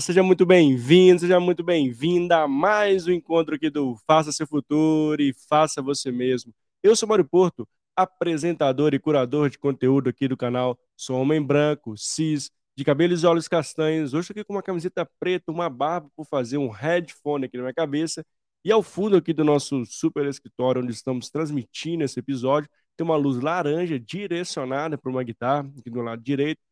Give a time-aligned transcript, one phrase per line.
[0.00, 5.22] Seja muito bem-vindo, seja muito bem-vinda a mais um encontro aqui do Faça Seu Futuro
[5.22, 6.52] e Faça Você Mesmo.
[6.82, 10.78] Eu sou Mário Porto, apresentador e curador de conteúdo aqui do canal.
[10.96, 14.12] Sou homem branco, cis, de cabelos e olhos castanhos.
[14.12, 17.74] Hoje aqui com uma camiseta preta, uma barba por fazer um headphone aqui na minha
[17.74, 18.24] cabeça.
[18.64, 23.16] E ao fundo aqui do nosso super escritório, onde estamos transmitindo esse episódio, tem uma
[23.16, 26.65] luz laranja direcionada para uma guitarra, aqui do lado direito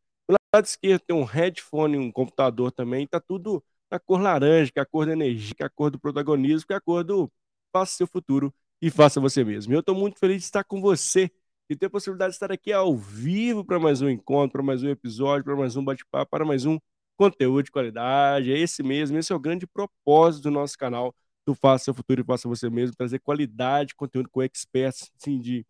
[0.55, 4.81] lado esquerdo tem um headphone, um computador também, tá tudo na cor laranja, que é
[4.81, 7.31] a cor da energia, que é a cor do protagonismo, que é a cor do
[7.71, 9.73] faça seu futuro e faça você mesmo.
[9.73, 11.29] Eu estou muito feliz de estar com você
[11.69, 14.83] e ter a possibilidade de estar aqui ao vivo para mais um encontro, para mais
[14.83, 16.79] um episódio, para mais um bate-papo, para mais um
[17.17, 18.51] conteúdo de qualidade.
[18.51, 21.13] É esse mesmo, esse é o grande propósito do nosso canal
[21.45, 25.39] do Faça Seu Futuro e Faça Você Mesmo, trazer qualidade de conteúdo com experts, assim,
[25.39, 25.65] de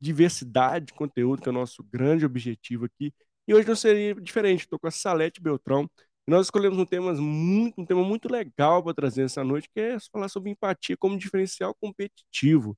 [0.00, 3.12] diversidade de conteúdo, que é o nosso grande objetivo aqui,
[3.48, 4.60] e hoje não seria diferente.
[4.62, 5.90] Estou com a Salete Beltrão.
[6.26, 9.80] E nós escolhemos um tema muito, um tema muito legal para trazer essa noite, que
[9.80, 12.76] é falar sobre empatia como diferencial competitivo.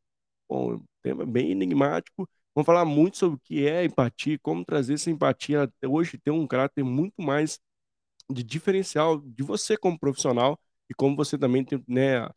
[0.49, 2.29] Bom, um tema bem enigmático.
[2.55, 6.47] Vamos falar muito sobre o que é empatia, como trazer essa empatia hoje tem um
[6.47, 7.59] caráter muito mais
[8.31, 10.59] de diferencial de você como profissional
[10.91, 12.28] e como você também tem, né,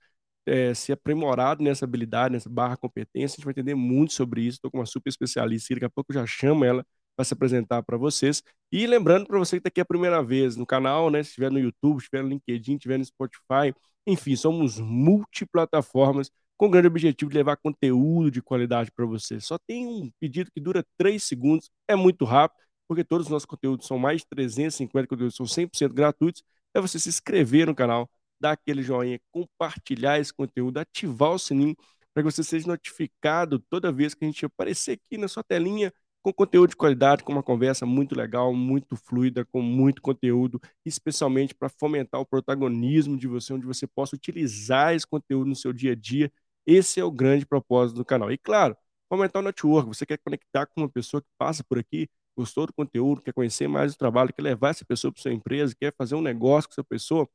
[0.46, 3.36] é, se aprimorado nessa habilidade, nessa barra competência.
[3.36, 4.58] A gente vai entender muito sobre isso.
[4.58, 7.84] Estou com uma super especialista, daqui a pouco eu já chamo ela para se apresentar
[7.84, 8.44] para vocês.
[8.72, 11.22] E lembrando para você que está aqui a primeira vez no canal, né?
[11.24, 13.74] Se estiver no YouTube, estiver no LinkedIn, estiver no Spotify,
[14.06, 19.40] enfim, somos multiplataformas com o grande objetivo de levar conteúdo de qualidade para você.
[19.40, 23.46] Só tem um pedido que dura 3 segundos, é muito rápido, porque todos os nossos
[23.46, 26.44] conteúdos são mais de 350 conteúdos, são 100% gratuitos.
[26.74, 28.10] É você se inscrever no canal,
[28.40, 31.76] dar aquele joinha, compartilhar esse conteúdo, ativar o sininho
[32.14, 35.92] para que você seja notificado toda vez que a gente aparecer aqui na sua telinha
[36.24, 41.54] com conteúdo de qualidade, com uma conversa muito legal, muito fluida, com muito conteúdo, especialmente
[41.54, 45.92] para fomentar o protagonismo de você, onde você possa utilizar esse conteúdo no seu dia
[45.92, 46.32] a dia.
[46.66, 48.32] Esse é o grande propósito do canal.
[48.32, 48.76] E claro,
[49.10, 49.88] fomentar o network.
[49.90, 53.68] Você quer conectar com uma pessoa que passa por aqui, gostou do conteúdo, quer conhecer
[53.68, 56.74] mais o trabalho, quer levar essa pessoa para sua empresa, quer fazer um negócio com
[56.74, 57.30] essa pessoa,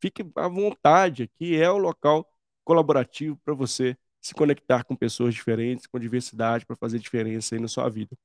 [0.00, 1.24] fique à vontade.
[1.24, 2.26] Aqui é o local
[2.64, 7.68] colaborativo para você se conectar com pessoas diferentes, com diversidade, para fazer diferença aí na
[7.68, 8.16] sua vida.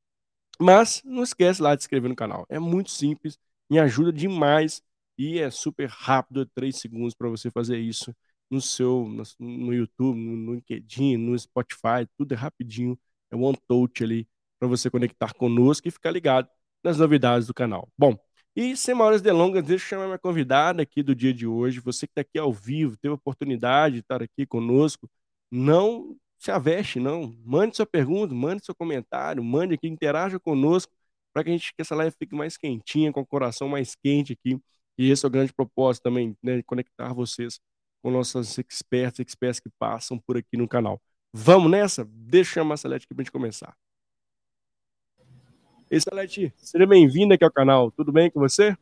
[0.59, 2.45] Mas não esquece lá de se inscrever no canal.
[2.49, 3.37] É muito simples,
[3.69, 4.81] me ajuda demais
[5.17, 8.13] e é super rápido, é 3 segundos para você fazer isso
[8.49, 9.07] no seu
[9.39, 12.97] no, YouTube, no, no, LinkedIn, no Spotify, tudo é rapidinho,
[13.31, 14.27] é one touch ali
[14.59, 16.47] para você conectar conosco e ficar ligado
[16.83, 17.89] nas novidades do canal.
[17.97, 18.17] Bom,
[18.55, 21.79] e sem maiores delongas, deixa eu chamar minha convidada aqui do dia de hoje.
[21.81, 25.09] Você que está aqui ao vivo, teve a oportunidade de estar aqui conosco,
[25.51, 27.35] não se aveste, não.
[27.43, 30.93] Mande sua pergunta, mande seu comentário, mande aqui, interaja conosco
[31.33, 34.33] para que a gente que essa live fique mais quentinha, com o coração mais quente
[34.33, 34.59] aqui.
[34.97, 37.59] E esse é o grande propósito também, né, conectar vocês
[38.01, 41.01] com nossos experts, experts que passam por aqui no canal.
[41.33, 42.07] Vamos nessa?
[42.09, 43.75] Deixa eu chamar a Salete aqui para a gente começar.
[45.91, 47.91] Ei, Salete, seja bem-vinda aqui ao canal.
[47.91, 48.77] Tudo bem com você?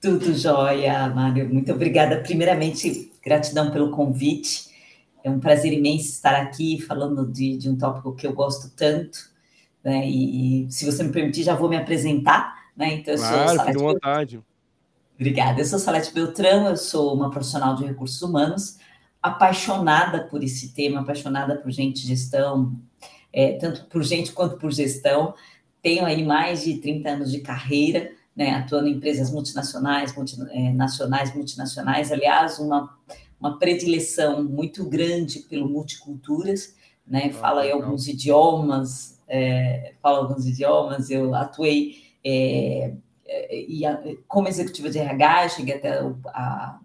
[0.00, 1.52] Tudo jóia, Mário.
[1.52, 2.22] Muito obrigada.
[2.22, 4.69] Primeiramente, gratidão pelo convite.
[5.22, 9.30] É um prazer imenso estar aqui falando de, de um tópico que eu gosto tanto.
[9.84, 10.08] Né?
[10.08, 12.54] E, e, se você me permitir, já vou me apresentar.
[12.76, 12.94] Né?
[12.94, 14.40] Então, eu claro, sou à vontade.
[15.14, 15.60] Obrigada.
[15.60, 18.78] Eu sou Salete Beltrão, eu sou uma profissional de recursos humanos,
[19.22, 22.72] apaixonada por esse tema, apaixonada por gente gestão,
[23.30, 25.34] é, tanto por gente quanto por gestão.
[25.82, 31.34] Tenho aí mais de 30 anos de carreira, né, atuando em empresas multinacionais, multinacionais, é,
[31.34, 32.10] multinacionais.
[32.10, 32.96] Aliás, uma
[33.40, 36.74] uma predileção muito grande pelo multiculturas,
[37.06, 37.32] né?
[37.32, 41.10] Fala aí alguns idiomas, é, fala alguns idiomas.
[41.10, 42.92] Eu atuei é,
[43.26, 46.78] é, e a, como executiva de RH, cheguei até a,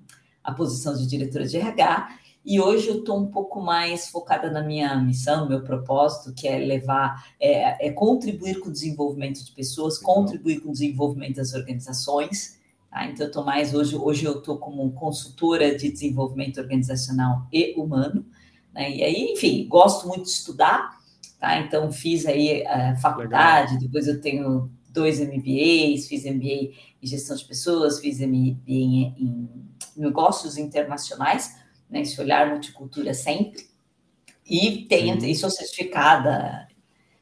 [0.44, 2.20] a posição de diretora de RH.
[2.46, 6.60] E hoje eu estou um pouco mais focada na minha missão, meu propósito, que é
[6.60, 12.60] levar, é, é contribuir com o desenvolvimento de pessoas, contribuir com o desenvolvimento das organizações,
[12.96, 13.06] Tá?
[13.08, 18.26] Então, eu estou mais hoje, hoje eu estou como consultora de desenvolvimento organizacional e humano.
[18.74, 18.90] Né?
[18.96, 20.98] E aí, enfim, gosto muito de estudar,
[21.38, 21.60] tá?
[21.60, 23.82] Então, fiz aí a eh, faculdade, Legal.
[23.82, 26.72] depois eu tenho dois MBAs, fiz MBA
[27.04, 29.50] em gestão de pessoas, fiz MBA em, em
[29.98, 31.54] negócios internacionais,
[31.90, 32.00] né?
[32.00, 33.68] Esse olhar multicultura sempre.
[34.50, 36.66] E tenho, e sou certificada,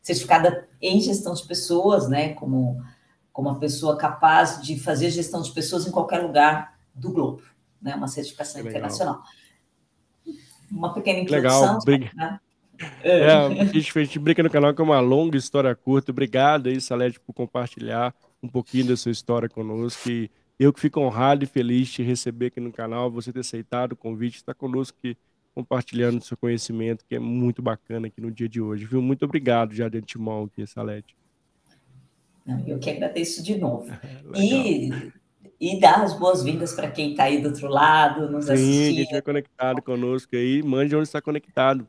[0.04, 2.36] certificada em gestão de pessoas, né?
[2.36, 2.80] Como
[3.34, 7.42] como uma pessoa capaz de fazer gestão de pessoas em qualquer lugar do globo,
[7.82, 7.96] né?
[7.96, 9.24] Uma certificação internacional.
[10.72, 11.80] Uma pequena introdução.
[11.86, 12.40] Legal, né?
[13.02, 16.12] É, a, gente, a gente brinca no canal que é uma longa história curta.
[16.12, 20.10] Obrigado aí, Salete, por compartilhar um pouquinho da sua história conosco.
[20.10, 20.30] E
[20.60, 23.96] Eu que fico honrado e feliz de receber aqui no canal, você ter aceitado o
[23.96, 25.18] convite, estar conosco aqui
[25.56, 29.02] compartilhando seu conhecimento, que é muito bacana aqui no dia de hoje, viu?
[29.02, 31.16] Muito obrigado já de antemão aqui, Salete.
[32.68, 33.92] Eu que agradeço de novo.
[34.36, 34.90] e,
[35.60, 38.86] e dar as boas-vindas para quem está aí do outro lado, nos Sim, assistindo.
[38.86, 41.88] Sim, quem estiver conectado conosco aí, mande onde está conectado.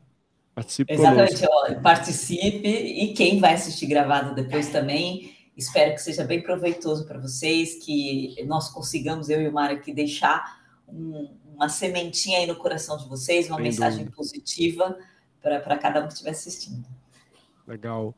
[0.54, 5.34] Participe Exatamente, ó, participe e quem vai assistir gravado depois também.
[5.56, 9.92] Espero que seja bem proveitoso para vocês, que nós consigamos, eu e o Mário, aqui
[9.92, 14.16] deixar um, uma sementinha aí no coração de vocês, uma Sem mensagem dúvida.
[14.16, 14.96] positiva
[15.42, 16.86] para cada um que estiver assistindo.
[17.66, 18.14] Legal.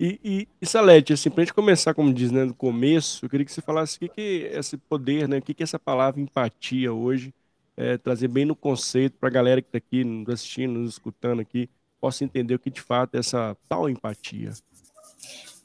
[0.00, 3.28] E, e, e Salete, assim, para a gente começar, como diz, né, no começo, eu
[3.28, 6.20] queria que você falasse o que, que esse poder, né, o que, que essa palavra
[6.20, 7.34] empatia hoje,
[7.76, 11.40] é, trazer bem no conceito para a galera que está aqui nos assistindo, nos escutando
[11.40, 11.68] aqui,
[12.00, 14.52] possa entender o que de fato é essa tal empatia.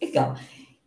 [0.01, 0.35] Legal.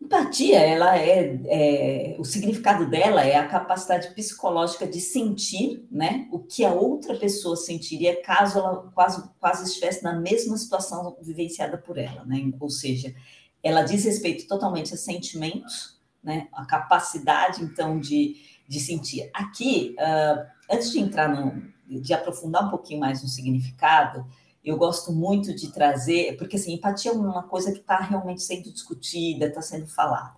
[0.07, 6.39] Empatia, ela é, é, o significado dela é a capacidade psicológica de sentir, né, o
[6.39, 11.97] que a outra pessoa sentiria caso ela quase, quase estivesse na mesma situação vivenciada por
[11.97, 12.53] ela, né?
[12.57, 13.13] Ou seja,
[13.61, 19.29] ela diz respeito totalmente a sentimentos, né, a capacidade então de, de sentir.
[19.33, 21.61] Aqui, uh, antes de entrar no,
[21.99, 24.25] de aprofundar um pouquinho mais no significado,
[24.67, 28.71] eu gosto muito de trazer, porque assim, empatia é uma coisa que está realmente sendo
[28.71, 30.35] discutida, está sendo falada.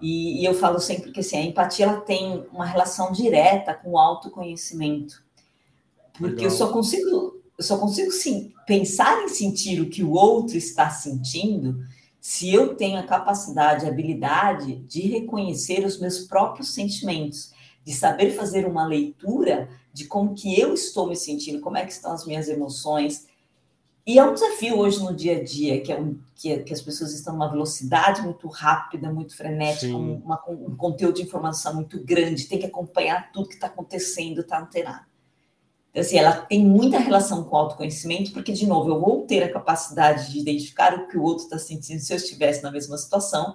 [0.00, 3.92] E, e, eu falo sempre que assim, a empatia ela tem uma relação direta com
[3.92, 5.24] o autoconhecimento.
[6.12, 6.44] Porque Legal.
[6.44, 10.88] eu só consigo, eu só consigo sim, pensar em sentir o que o outro está
[10.90, 11.80] sentindo
[12.20, 17.52] se eu tenho a capacidade, a habilidade de reconhecer os meus próprios sentimentos,
[17.84, 21.92] de saber fazer uma leitura de como que eu estou me sentindo, como é que
[21.92, 23.26] estão as minhas emoções,
[24.08, 26.72] e é um desafio hoje no dia a dia, que, é um, que, é, que
[26.72, 31.74] as pessoas estão numa velocidade muito rápida, muito frenética, um, uma, um conteúdo de informação
[31.74, 35.04] muito grande, tem que acompanhar tudo que está acontecendo, está antenado.
[35.90, 39.42] Então, assim, ela tem muita relação com o autoconhecimento, porque, de novo, eu vou ter
[39.42, 42.96] a capacidade de identificar o que o outro está sentindo se eu estivesse na mesma
[42.96, 43.54] situação,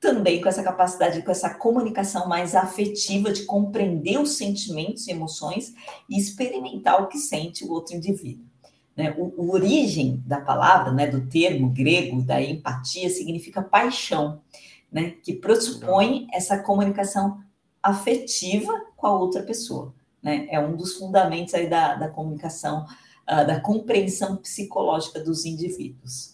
[0.00, 5.72] também com essa capacidade, com essa comunicação mais afetiva de compreender os sentimentos e emoções
[6.10, 8.50] e experimentar o que sente o outro indivíduo.
[8.96, 9.14] Né?
[9.16, 14.40] O, o, origem da palavra, né, do termo grego, da empatia, significa paixão,
[14.90, 17.40] né, que pressupõe essa comunicação
[17.82, 19.94] afetiva com a outra pessoa.
[20.22, 20.46] Né?
[20.50, 22.84] É um dos fundamentos aí da, da comunicação,
[23.22, 26.32] uh, da compreensão psicológica dos indivíduos.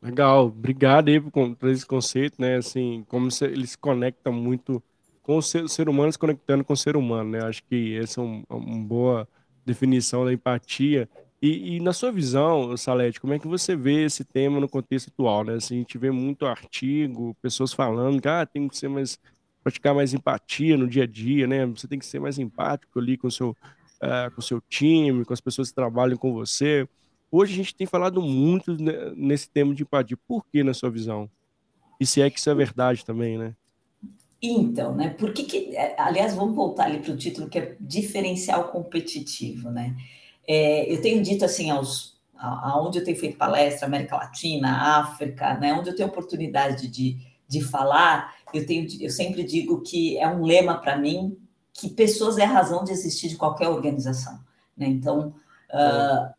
[0.00, 2.56] Legal, obrigado aí por, por esse conceito, né?
[2.56, 4.80] Assim, como se, ele se conecta muito
[5.24, 7.42] com o ser, ser, humano se conectando com o ser humano, né?
[7.42, 9.28] Acho que essa é um, uma boa
[9.66, 11.08] definição da empatia
[11.40, 15.08] e, e, na sua visão, Salete, como é que você vê esse tema no contexto
[15.08, 15.44] atual?
[15.44, 15.54] Né?
[15.54, 19.18] Assim, a gente vê muito artigo, pessoas falando que ah, tem que ser mais,
[19.62, 21.64] praticar mais empatia no dia a dia, né?
[21.66, 25.32] Você tem que ser mais empático ali com o seu, uh, com seu time, com
[25.32, 26.88] as pessoas que trabalham com você.
[27.30, 28.76] Hoje a gente tem falado muito
[29.14, 30.18] nesse tema de empatia.
[30.26, 31.30] Por que, na sua visão?
[32.00, 33.54] E se é que isso é verdade também, né?
[34.40, 35.10] Então, né?
[35.10, 39.70] Por que, que é, aliás, vamos voltar ali para o título que é diferencial competitivo,
[39.70, 39.96] né?
[40.48, 45.72] É, eu tenho dito assim aos aonde eu tenho feito palestra, América Latina, África, né,
[45.74, 50.44] onde eu tenho oportunidade de, de falar, eu, tenho, eu sempre digo que é um
[50.44, 51.36] lema para mim
[51.72, 54.38] que pessoas é a razão de existir de qualquer organização.
[54.76, 54.86] Né?
[54.86, 55.34] Então,
[55.70, 56.32] uh,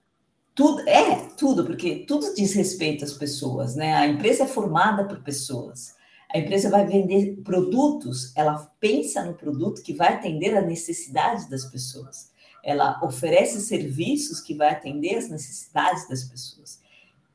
[0.55, 3.75] tudo é tudo, porque tudo diz respeito às pessoas.
[3.75, 3.93] Né?
[3.93, 5.95] A empresa é formada por pessoas.
[6.33, 11.65] A empresa vai vender produtos, ela pensa no produto que vai atender a necessidade das
[11.65, 12.29] pessoas
[12.63, 16.79] ela oferece serviços que vai atender as necessidades das pessoas.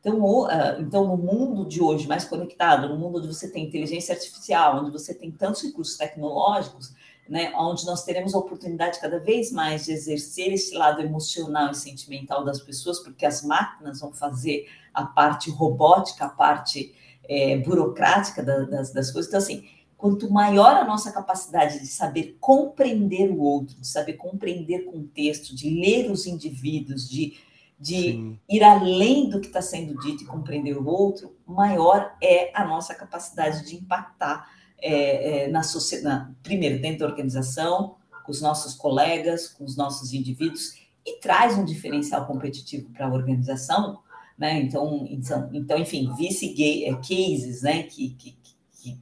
[0.00, 3.64] Então, o, uh, então, no mundo de hoje mais conectado, no mundo onde você tem
[3.64, 6.92] inteligência artificial, onde você tem tantos recursos tecnológicos,
[7.26, 11.74] né, onde nós teremos a oportunidade cada vez mais de exercer esse lado emocional e
[11.74, 16.94] sentimental das pessoas, porque as máquinas vão fazer a parte robótica, a parte
[17.26, 19.28] é, burocrática da, das, das coisas.
[19.28, 19.66] Então, assim,
[20.04, 25.80] quanto maior a nossa capacidade de saber compreender o outro, de saber compreender contexto, de
[25.80, 27.38] ler os indivíduos, de,
[27.80, 32.66] de ir além do que está sendo dito e compreender o outro, maior é a
[32.66, 34.46] nossa capacidade de impactar
[34.78, 37.94] é, é, na sociedade, primeiro dentro da organização,
[38.26, 40.74] com os nossos colegas, com os nossos indivíduos,
[41.06, 44.00] e traz um diferencial competitivo para a organização,
[44.36, 44.60] né?
[44.60, 47.84] Então, então, então enfim, vice-cases, né?
[47.84, 48.32] Que, que,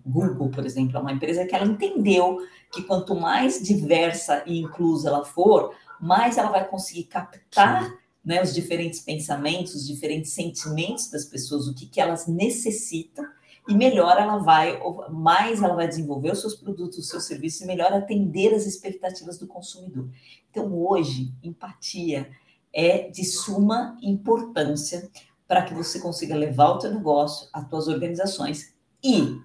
[0.05, 2.39] Google, por exemplo, é uma empresa que ela entendeu
[2.73, 7.93] que quanto mais diversa e inclusa ela for, mais ela vai conseguir captar
[8.25, 13.25] né, os diferentes pensamentos, os diferentes sentimentos das pessoas, o que, que elas necessitam,
[13.69, 17.67] e melhor ela vai, mais ela vai desenvolver os seus produtos, os seus serviços e
[17.67, 20.09] melhor atender as expectativas do consumidor.
[20.51, 22.29] Então, hoje, empatia
[22.73, 25.11] é de suma importância
[25.47, 28.75] para que você consiga levar o teu negócio, as tuas organizações
[29.05, 29.39] e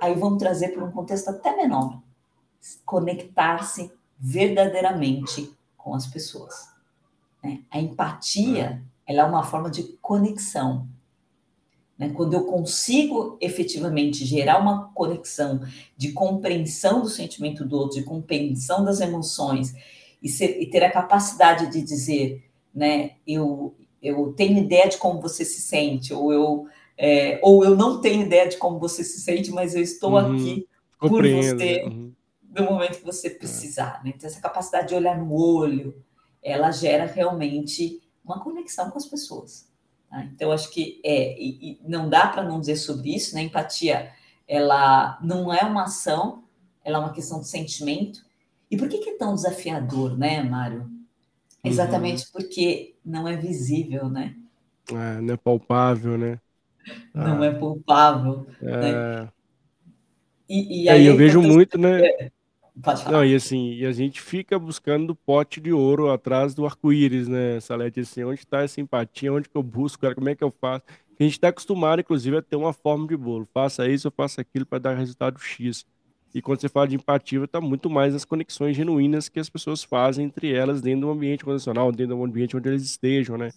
[0.00, 2.00] aí vamos trazer para um contexto até menor,
[2.84, 6.68] conectar-se verdadeiramente com as pessoas.
[7.42, 7.60] Né?
[7.70, 9.12] A empatia, é.
[9.12, 10.88] ela é uma forma de conexão.
[11.98, 12.10] Né?
[12.10, 15.60] Quando eu consigo efetivamente gerar uma conexão
[15.96, 19.74] de compreensão do sentimento do outro, de compreensão das emoções,
[20.22, 25.20] e, ser, e ter a capacidade de dizer, né, eu, eu tenho ideia de como
[25.20, 26.66] você se sente, ou eu,
[26.98, 30.34] é, ou eu não tenho ideia de como você se sente, mas eu estou uhum,
[30.34, 32.12] aqui por você uhum.
[32.54, 34.00] no momento que você precisar.
[34.02, 34.12] Né?
[34.16, 36.02] Então, essa capacidade de olhar no olho,
[36.42, 39.68] ela gera realmente uma conexão com as pessoas.
[40.08, 40.24] Tá?
[40.24, 43.42] Então, acho que é, e, e não dá para não dizer sobre isso, né?
[43.42, 44.12] Empatia,
[44.48, 46.44] ela não é uma ação,
[46.82, 48.24] ela é uma questão de sentimento.
[48.70, 50.82] E por que, que é tão desafiador, né, Mário?
[50.82, 51.04] Uhum.
[51.64, 52.30] Exatamente uhum.
[52.32, 54.34] porque não é visível, né?
[54.90, 56.40] É, não é palpável, né?
[57.14, 57.46] Não ah.
[57.46, 58.46] é palpável.
[58.62, 58.76] É...
[58.76, 59.28] Né?
[60.48, 62.06] E, e é, aí é, eu vejo muito, né?
[62.06, 62.30] É.
[63.10, 67.26] Não, e assim, e a gente fica buscando o pote de ouro atrás do arco-íris,
[67.26, 68.00] né, Salete?
[68.00, 69.32] Assim, onde está essa empatia?
[69.32, 70.02] Onde que eu busco?
[70.02, 70.84] Cara, como é que eu faço?
[71.18, 73.48] A gente está acostumado, inclusive, a ter uma forma de bolo.
[73.52, 75.86] Faça isso, eu faço aquilo para dar resultado X.
[76.34, 79.82] E quando você fala de empatia, está muito mais nas conexões genuínas que as pessoas
[79.82, 83.48] fazem entre elas dentro do ambiente condicional, dentro do ambiente onde eles estejam, né?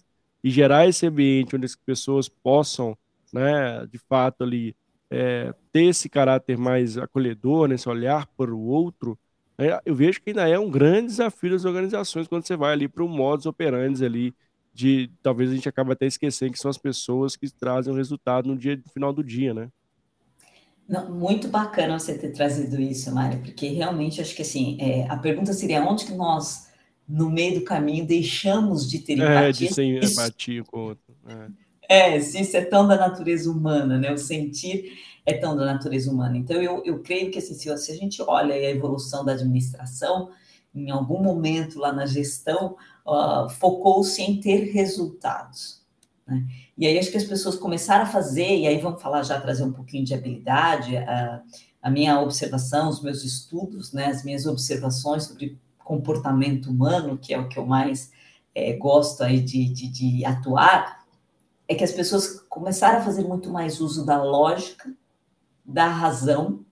[0.42, 2.96] E gerar esse ambiente onde as pessoas possam,
[3.32, 4.76] né, de fato ali,
[5.10, 9.18] é, ter esse caráter mais acolhedor, né, esse olhar para o outro,
[9.58, 12.88] é, eu vejo que ainda é um grande desafio das organizações quando você vai ali
[12.88, 14.34] para um modus operandi ali,
[14.72, 18.48] de talvez a gente acabe até esquecendo que são as pessoas que trazem o resultado
[18.48, 19.68] no dia no final do dia, né?
[20.88, 25.16] Não, muito bacana você ter trazido isso, Mário, porque realmente acho que assim, é, a
[25.16, 26.68] pergunta seria onde que nós,
[27.06, 29.38] no meio do caminho, deixamos de ter empatia?
[29.38, 31.14] É, de ser empatia com o outro.
[31.28, 31.48] É.
[31.90, 34.12] É, isso é tão da natureza humana, né?
[34.12, 34.92] O sentir
[35.26, 36.38] é tão da natureza humana.
[36.38, 40.30] Então, eu, eu creio que assim, se, se a gente olha a evolução da administração,
[40.72, 45.82] em algum momento lá na gestão, uh, focou-se em ter resultados.
[46.24, 46.46] Né?
[46.78, 49.64] E aí acho que as pessoas começaram a fazer, e aí vamos falar já, trazer
[49.64, 51.42] um pouquinho de habilidade, a,
[51.82, 57.38] a minha observação, os meus estudos, né, as minhas observações sobre comportamento humano, que é
[57.38, 58.12] o que eu mais
[58.54, 60.99] é, gosto aí de, de, de atuar,
[61.70, 64.92] é que as pessoas começaram a fazer muito mais uso da lógica,
[65.64, 66.64] da razão,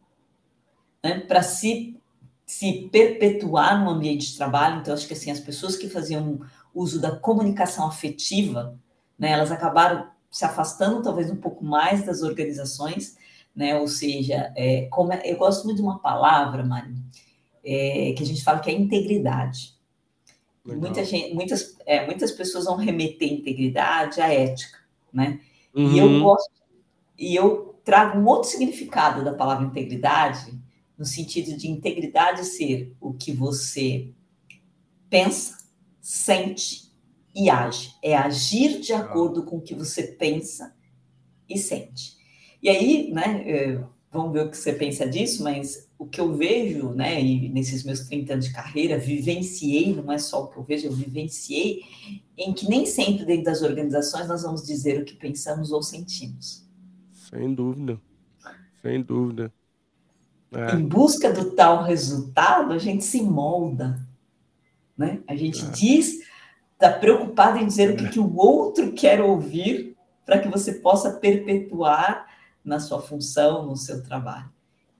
[1.01, 1.97] né, para se,
[2.45, 4.81] se perpetuar no ambiente de trabalho.
[4.81, 6.41] Então, acho que assim, as pessoas que faziam
[6.75, 8.77] uso da comunicação afetiva,
[9.17, 13.17] né, elas acabaram se afastando talvez um pouco mais das organizações,
[13.55, 16.97] né, ou seja, é, como é, eu gosto muito de uma palavra, Mari,
[17.65, 19.79] é, que a gente fala que é integridade.
[20.65, 24.78] Muita gente, muitas, é, muitas pessoas vão remeter integridade à ética
[25.13, 25.41] né?
[25.75, 25.93] Uhum.
[25.93, 26.23] E eu uhum.
[26.23, 26.53] gosto,
[27.19, 30.59] e eu trago um outro significado da palavra integridade,
[30.97, 34.13] no sentido de integridade ser o que você
[35.09, 35.57] pensa,
[36.01, 36.93] sente
[37.35, 37.95] e age.
[38.03, 40.75] É agir de acordo com o que você pensa
[41.49, 42.17] e sente.
[42.63, 46.35] E aí, né, é, vamos ver o que você pensa disso, mas o que eu
[46.35, 50.57] vejo, né, e nesses meus 30 anos de carreira, vivenciei, não é só o que
[50.57, 51.83] eu vejo, eu vivenciei,
[52.37, 56.67] em que nem sempre dentro das organizações nós vamos dizer o que pensamos ou sentimos.
[57.13, 58.01] Sem dúvida,
[58.81, 59.53] sem dúvida.
[60.53, 60.75] É.
[60.75, 64.01] Em busca do tal resultado, a gente se molda,
[64.97, 65.21] né?
[65.27, 65.71] A gente é.
[65.71, 66.21] diz,
[66.73, 67.93] está preocupado em dizer é.
[67.93, 72.28] o que, que o outro quer ouvir para que você possa perpetuar
[72.65, 74.51] na sua função, no seu trabalho.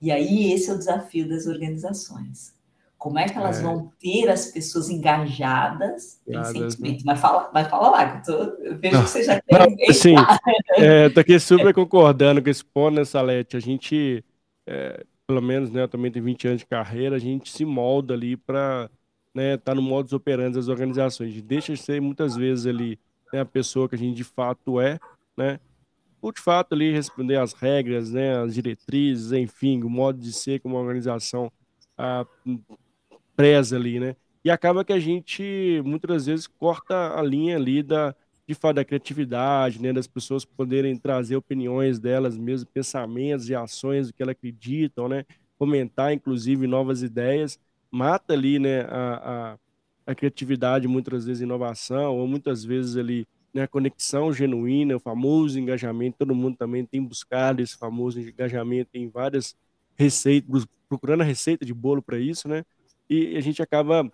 [0.01, 2.53] E aí esse é o desafio das organizações.
[2.97, 3.61] Como é que elas é.
[3.61, 7.05] vão ter as pessoas engajadas em sentimento?
[7.05, 9.57] Mas fala, mas fala lá, que eu, tô, eu vejo não, que você já tem.
[9.57, 10.15] Não, sim,
[10.75, 13.55] é, tô aqui super concordando com esse ponto, né, Salete?
[13.55, 14.23] A gente,
[14.67, 18.13] é, pelo menos, né, eu também tenho 20 anos de carreira, a gente se molda
[18.13, 18.89] ali para
[19.33, 21.29] né, estar tá no modus operandi das organizações.
[21.29, 22.99] A gente deixa de ser muitas vezes ali
[23.31, 24.99] né, a pessoa que a gente de fato é,
[25.37, 25.57] né?
[26.21, 30.59] Por de fato ali responder às regras, né, as diretrizes, enfim, o modo de ser
[30.59, 31.51] que uma organização
[31.97, 32.25] a,
[33.35, 34.15] preza ali, né?
[34.43, 38.15] E acaba que a gente muitas vezes corta a linha ali da
[38.47, 44.07] de fato da criatividade, né, das pessoas poderem trazer opiniões delas mesmas, pensamentos e ações
[44.07, 45.23] do que elas acreditam, né?
[45.57, 47.59] Comentar inclusive novas ideias,
[47.91, 49.57] mata ali, né, a,
[50.05, 54.99] a, a criatividade muitas vezes inovação ou muitas vezes ali né, a conexão genuína, o
[54.99, 59.55] famoso engajamento, todo mundo também tem buscado esse famoso engajamento em várias
[59.95, 62.63] receitas, procurando a receita de bolo para isso, né?
[63.09, 64.09] E a gente acaba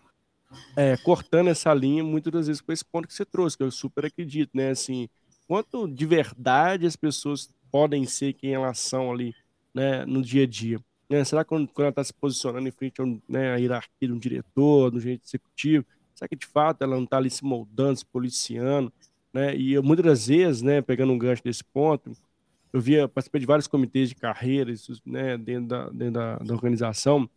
[0.76, 3.72] é, cortando essa linha muitas das vezes com esse ponto que você trouxe, que eu
[3.72, 4.70] super acredito, né?
[4.70, 5.10] Assim,
[5.48, 9.36] quanto de verdade as pessoas podem ser quem elas são ali,
[9.74, 10.80] né, no dia a dia.
[11.10, 11.24] Né?
[11.24, 14.12] Será que quando, quando ela está se posicionando em frente a né, a hierarquia de
[14.12, 18.00] um diretor, do jeito executivo, será que de fato ela não está ali se moldando,
[18.00, 18.92] se policiando?
[19.36, 19.54] Né?
[19.54, 22.14] E eu, muitas das vezes, né, pegando um gancho desse ponto,
[22.72, 24.74] eu via, participei de vários comitês de carreira
[25.06, 27.30] né, dentro, da, dentro da, da organização,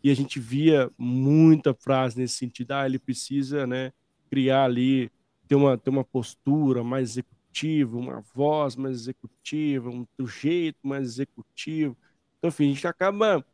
[0.00, 3.92] e a gente via muita frase nesse sentido, ah, ele precisa né,
[4.30, 5.10] criar ali,
[5.48, 11.02] ter uma, ter uma postura mais executiva, uma voz mais executiva, um, um jeito mais
[11.02, 11.96] executivo.
[12.38, 13.44] Então, enfim, a gente acaba.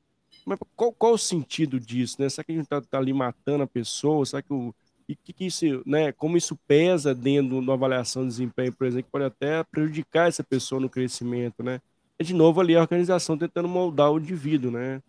[0.44, 2.28] Mas qual, qual o sentido disso, né?
[2.28, 4.26] Será que a gente está tá ali matando a pessoa?
[4.26, 4.74] Será que o.
[5.08, 6.10] E que, que isso, né?
[6.12, 10.42] Como isso pesa dentro da avaliação de desempenho, por exemplo, que pode até prejudicar essa
[10.42, 11.80] pessoa no crescimento, né?
[12.18, 15.00] É de novo ali a organização tentando moldar o indivíduo, né?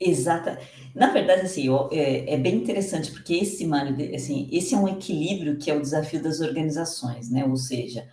[0.00, 0.58] Exata.
[0.94, 3.68] Na verdade, assim, é, é, bem interessante, porque esse,
[4.14, 7.44] assim, esse é um equilíbrio que é o desafio das organizações, né?
[7.44, 8.08] Ou seja,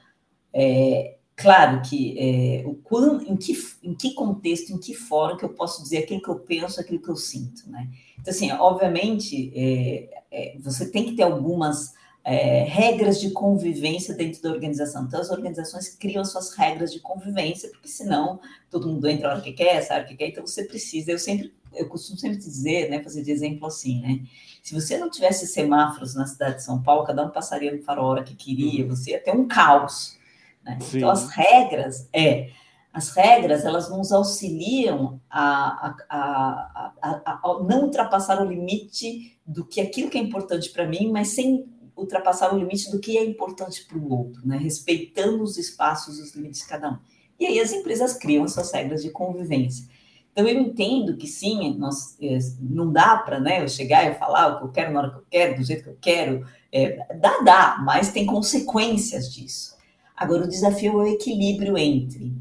[0.53, 5.43] é, claro que é, o quando, em, que, em que contexto, em que fórum que
[5.43, 7.89] eu posso dizer aquilo que eu penso, aquilo que eu sinto, né?
[8.19, 14.41] Então, assim, obviamente, é, é, você tem que ter algumas é, regras de convivência dentro
[14.41, 15.05] da organização.
[15.05, 18.39] Então, as organizações criam suas regras de convivência, porque senão
[18.69, 21.11] todo mundo entra a hora que quer, sabe o que quer, então você precisa.
[21.11, 24.21] Eu sempre, eu costumo sempre dizer, né, fazer de exemplo assim, né?
[24.61, 28.05] Se você não tivesse semáforos na cidade de São Paulo, cada um passaria no farol
[28.05, 28.89] a hora que queria, uhum.
[28.89, 30.19] você ia ter um caos.
[30.63, 30.77] Né?
[30.93, 32.49] Então, as regras, é,
[32.93, 39.79] as regras, elas nos auxiliam a, a, a, a, não ultrapassar o limite do que
[39.79, 43.85] aquilo que é importante para mim, mas sem ultrapassar o limite do que é importante
[43.85, 44.57] para o outro, né?
[44.57, 46.97] respeitando os espaços e os limites de cada um.
[47.39, 49.87] E aí as empresas criam suas regras de convivência.
[50.31, 54.47] Então eu entendo que sim, nós, é, não dá para né, eu chegar e falar
[54.47, 56.47] o que eu quero na hora que eu quero, do jeito que eu quero.
[56.71, 59.75] É, dá, dá, mas tem consequências disso.
[60.21, 62.31] Agora, o desafio é o equilíbrio entre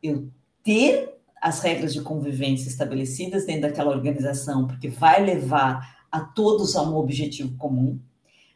[0.00, 0.30] eu
[0.62, 6.82] ter as regras de convivência estabelecidas dentro daquela organização, porque vai levar a todos a
[6.82, 7.98] um objetivo comum,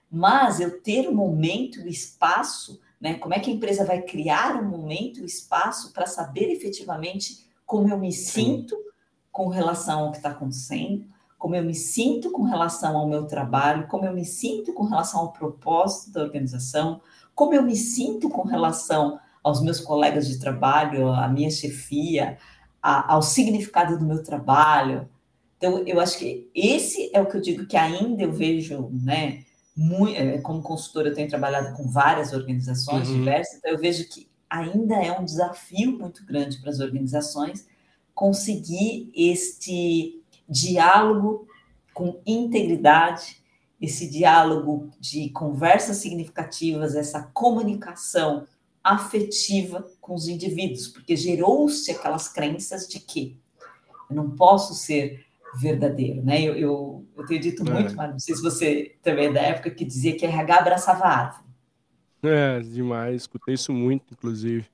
[0.08, 3.14] mas eu ter o momento, o espaço, né?
[3.14, 7.88] Como é que a empresa vai criar um momento, o espaço para saber efetivamente como
[7.88, 8.76] eu me sinto
[9.32, 11.04] com relação ao que está acontecendo,
[11.36, 15.18] como eu me sinto com relação ao meu trabalho, como eu me sinto com relação
[15.18, 17.00] ao propósito da organização,
[17.34, 22.38] como eu me sinto com relação aos meus colegas de trabalho, à minha chefia,
[22.82, 25.08] a, ao significado do meu trabalho.
[25.56, 29.44] Então, eu acho que esse é o que eu digo que ainda eu vejo, né?
[29.74, 33.14] Muito, é, como consultora, eu tenho trabalhado com várias organizações uhum.
[33.14, 37.66] diversas, então eu vejo que ainda é um desafio muito grande para as organizações
[38.14, 41.46] conseguir este diálogo
[41.94, 43.41] com integridade,
[43.82, 48.46] esse diálogo de conversas significativas, essa comunicação
[48.82, 53.36] afetiva com os indivíduos, porque gerou-se aquelas crenças de que
[54.08, 56.40] eu não posso ser verdadeiro, né?
[56.40, 57.72] Eu, eu, eu tenho dito é.
[57.72, 61.04] muito, mas não sei se você também é da época que dizia que RH abraçava
[61.04, 61.44] a árvore.
[62.22, 64.64] É, demais, escutei isso muito, inclusive.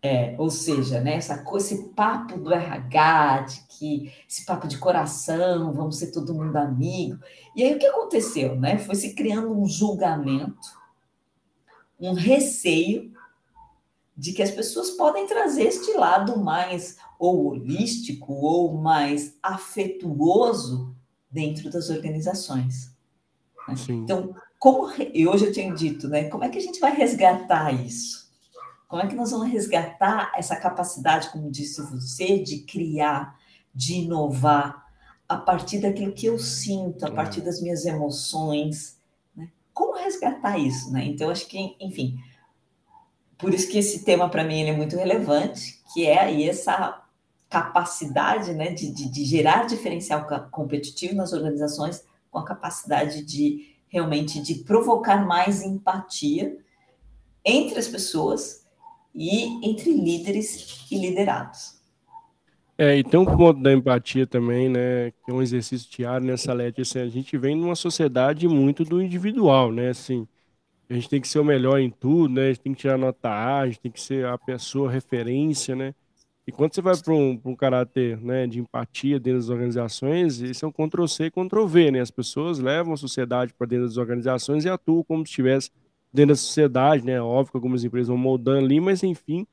[0.00, 5.72] É, ou seja, né, essa, esse papo do RH, de que esse papo de coração,
[5.72, 7.18] vamos ser todo mundo amigo.
[7.54, 8.54] E aí o que aconteceu?
[8.54, 8.78] Né?
[8.78, 10.78] Foi se criando um julgamento,
[11.98, 13.12] um receio
[14.16, 20.94] de que as pessoas podem trazer este lado mais ou holístico ou mais afetuoso
[21.30, 22.96] dentro das organizações.
[23.68, 23.74] Né?
[23.88, 27.72] Então, como e hoje eu tenho dito, né, como é que a gente vai resgatar
[27.72, 28.17] isso?
[28.88, 33.38] Como é que nós vamos resgatar essa capacidade, como disse você, de criar,
[33.74, 34.86] de inovar
[35.28, 37.44] a partir daquilo que eu sinto, a partir é.
[37.44, 38.98] das minhas emoções?
[39.36, 39.50] Né?
[39.74, 40.90] Como resgatar isso?
[40.90, 41.04] Né?
[41.04, 42.18] Então, acho que, enfim,
[43.36, 47.04] por isso que esse tema para mim é muito relevante, que é aí essa
[47.50, 54.40] capacidade né, de, de, de gerar diferencial competitivo nas organizações com a capacidade de realmente
[54.40, 56.58] de provocar mais empatia
[57.44, 58.57] entre as pessoas
[59.18, 61.76] e entre líderes e liderados.
[62.80, 66.34] É, e tem um ponto da empatia também, né, que é um exercício diário né,
[66.54, 70.28] Lete, assim, a gente vem numa sociedade muito do individual, né, assim,
[70.90, 72.98] a gente tem que ser o melhor em tudo, né, a gente tem que tirar
[72.98, 75.94] nota A, a gente tem que ser a pessoa referência, né,
[76.46, 80.64] E quando você vai para um, um caráter né, de empatia dentro das organizações, isso
[80.64, 82.00] é um Ctrl-C e Ctrl-V, né?
[82.00, 85.70] As pessoas levam a sociedade para dentro das organizações e atuam como se estivesse
[86.12, 87.20] dentro da sociedade, né?
[87.20, 89.46] Óbvio que algumas empresas vão moldando ali, mas enfim,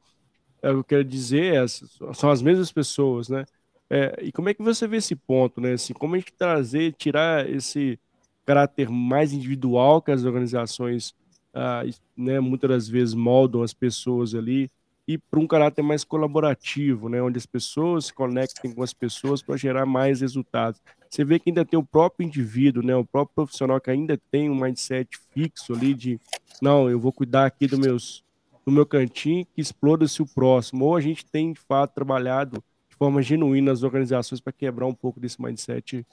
[0.61, 3.45] é, eu quero dizer é, são as mesmas pessoas, né?
[3.89, 5.73] É, e como é que você vê esse ponto, né?
[5.73, 7.99] Assim, como a gente trazer, tirar esse
[8.45, 11.13] caráter mais individual que as organizações,
[11.53, 11.83] ah,
[12.15, 14.69] né, muitas das vezes moldam as pessoas ali,
[15.07, 19.41] e para um caráter mais colaborativo, né, onde as pessoas se conectem com as pessoas
[19.41, 20.81] para gerar mais resultados.
[21.09, 24.49] Você vê que ainda tem o próprio indivíduo, né, o próprio profissional que ainda tem
[24.49, 26.19] um mindset fixo ali de,
[26.61, 28.23] não, eu vou cuidar aqui do, meus,
[28.65, 30.85] do meu cantinho, que exploda-se o próximo.
[30.85, 34.93] Ou a gente tem, de fato, trabalhado de forma genuína nas organizações para quebrar um
[34.93, 36.05] pouco desse mindset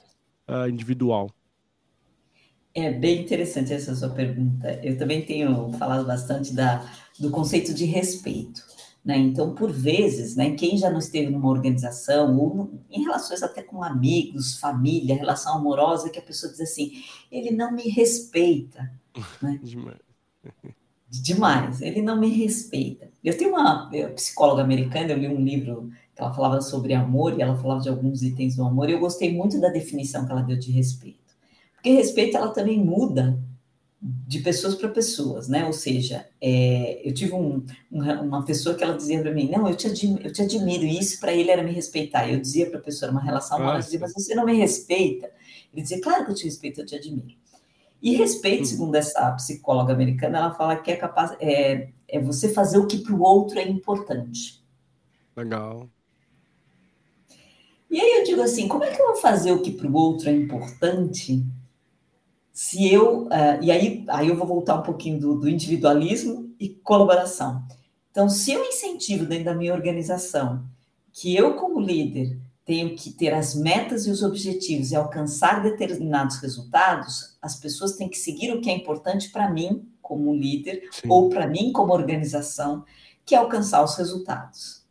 [0.48, 1.30] uh, individual.
[2.74, 4.80] É bem interessante essa sua pergunta.
[4.82, 8.62] Eu também tenho falado bastante da, do conceito de respeito.
[9.04, 9.18] Né?
[9.18, 13.82] Então, por vezes, né, quem já não esteve numa organização, ou em relações até com
[13.82, 18.90] amigos, família, relação amorosa, que a pessoa diz assim, ele não me respeita.
[19.42, 19.58] Né?
[19.62, 19.98] Demais.
[21.10, 23.10] Demais, ele não me respeita.
[23.22, 27.38] Eu tenho uma eu, psicóloga americana, eu li um livro que ela falava sobre amor,
[27.38, 30.32] e ela falava de alguns itens do amor, e eu gostei muito da definição que
[30.32, 31.21] ela deu de respeito.
[31.82, 33.36] Porque respeito, ela também muda
[34.00, 35.66] de pessoas para pessoas, né?
[35.66, 39.74] Ou seja, é, eu tive um, uma pessoa que ela dizia para mim, não, eu
[39.74, 42.30] te, admiro, eu te admiro, e isso para ele era me respeitar.
[42.30, 45.28] Eu dizia para a pessoa, uma relação, ela dizia, mas você não me respeita.
[45.72, 47.34] Ele dizia, claro que eu te respeito, eu te admiro.
[48.00, 48.66] E respeito, uhum.
[48.66, 52.98] segundo essa psicóloga americana, ela fala que é capaz, é, é você fazer o que
[52.98, 54.64] para o outro é importante.
[55.36, 55.90] Legal.
[57.90, 59.94] E aí eu digo assim, como é que eu vou fazer o que para o
[59.94, 61.44] outro é importante
[62.52, 63.24] se eu.
[63.24, 67.62] Uh, e aí, aí eu vou voltar um pouquinho do, do, individualismo e colaboração.
[68.10, 70.64] Então, se eu incentivo dentro da minha organização
[71.12, 76.36] que eu, como líder, tenho que ter as metas e os objetivos e alcançar determinados
[76.36, 81.08] resultados, as pessoas têm que seguir o que é importante para mim, como líder, Sim.
[81.08, 82.84] ou para mim, como organização,
[83.24, 84.82] que é alcançar os resultados.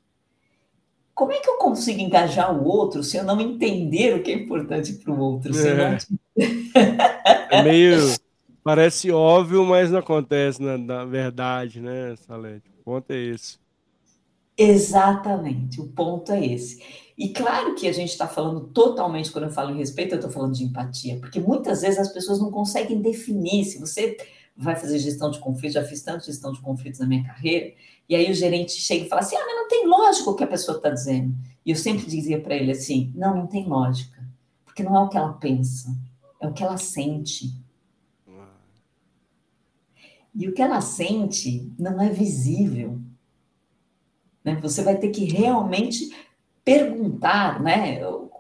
[1.14, 4.34] Como é que eu consigo engajar o outro se eu não entender o que é
[4.34, 5.54] importante para o outro?
[5.54, 5.72] Se é.
[5.72, 5.98] eu não
[6.38, 7.98] é meio.
[8.64, 12.70] Parece óbvio, mas não acontece na, na verdade, né, Salete?
[12.80, 13.58] O ponto é esse.
[14.58, 16.84] Exatamente, o ponto é esse.
[17.18, 20.32] E claro que a gente está falando totalmente, quando eu falo em respeito, eu estou
[20.32, 23.66] falando de empatia, porque muitas vezes as pessoas não conseguem definir.
[23.66, 24.18] Se você
[24.56, 27.74] vai fazer gestão de conflitos, já fiz tanto gestão de conflitos na minha carreira,
[28.08, 30.44] e aí o gerente chega e fala assim: ah, mas não tem lógica o que
[30.44, 31.34] a pessoa está dizendo.
[31.66, 34.22] E eu sempre dizia para ele assim: não, não tem lógica,
[34.66, 35.90] porque não é o que ela pensa,
[36.42, 37.56] é o que ela sente.
[40.34, 43.00] E o que ela sente não é visível.
[44.44, 44.56] Né?
[44.56, 46.10] Você vai ter que realmente
[46.66, 48.00] perguntar, né?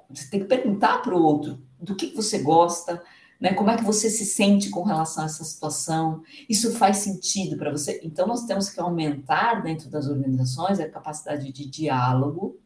[0.09, 3.03] Você tem que perguntar para o outro do que você gosta,
[3.39, 3.53] né?
[3.53, 6.23] Como é que você se sente com relação a essa situação?
[6.47, 7.99] Isso faz sentido para você?
[8.03, 12.57] Então, nós temos que aumentar dentro das organizações a capacidade de diálogo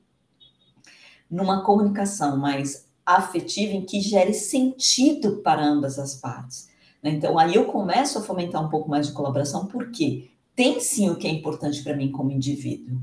[1.29, 6.69] numa comunicação mais afetiva em que gere sentido para ambas as partes.
[7.03, 7.11] Né?
[7.11, 11.15] Então, aí eu começo a fomentar um pouco mais de colaboração, porque tem sim o
[11.15, 12.99] que é importante para mim como indivíduo,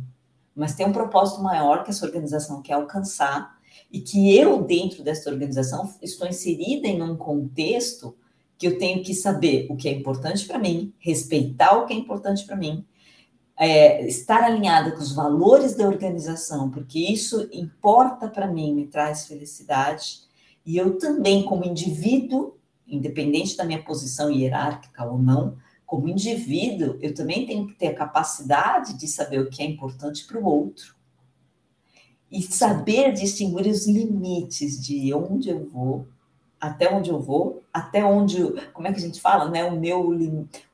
[0.54, 3.56] mas tem um propósito maior que essa organização quer alcançar
[3.90, 8.16] e que eu, dentro dessa organização, estou inserida em um contexto
[8.58, 11.96] que eu tenho que saber o que é importante para mim, respeitar o que é
[11.96, 12.84] importante para mim,
[13.64, 19.28] é, estar alinhada com os valores da organização, porque isso importa para mim, me traz
[19.28, 20.22] felicidade,
[20.66, 22.56] e eu também, como indivíduo,
[22.88, 27.94] independente da minha posição hierárquica ou não, como indivíduo, eu também tenho que ter a
[27.94, 30.96] capacidade de saber o que é importante para o outro.
[32.32, 36.08] E saber distinguir os limites de onde eu vou,
[36.60, 39.64] até onde eu vou, até onde, como é que a gente fala, né?
[39.64, 40.10] O meu,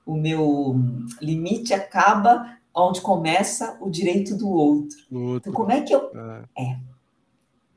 [0.07, 0.77] o meu
[1.21, 4.99] limite acaba onde começa o direito do outro.
[5.11, 5.37] outro.
[5.37, 6.11] Então, como é que eu.
[6.57, 6.63] É.
[6.65, 6.79] é.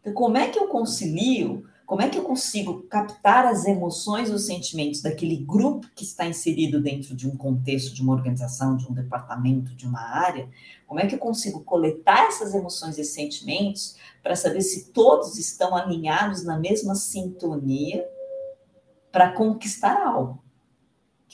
[0.02, 1.66] Então, como é que eu concilio?
[1.86, 6.26] Como é que eu consigo captar as emoções e os sentimentos daquele grupo que está
[6.26, 10.50] inserido dentro de um contexto, de uma organização, de um departamento, de uma área?
[10.88, 15.76] Como é que eu consigo coletar essas emoções e sentimentos para saber se todos estão
[15.76, 18.08] alinhados na mesma sintonia
[19.12, 20.42] para conquistar algo?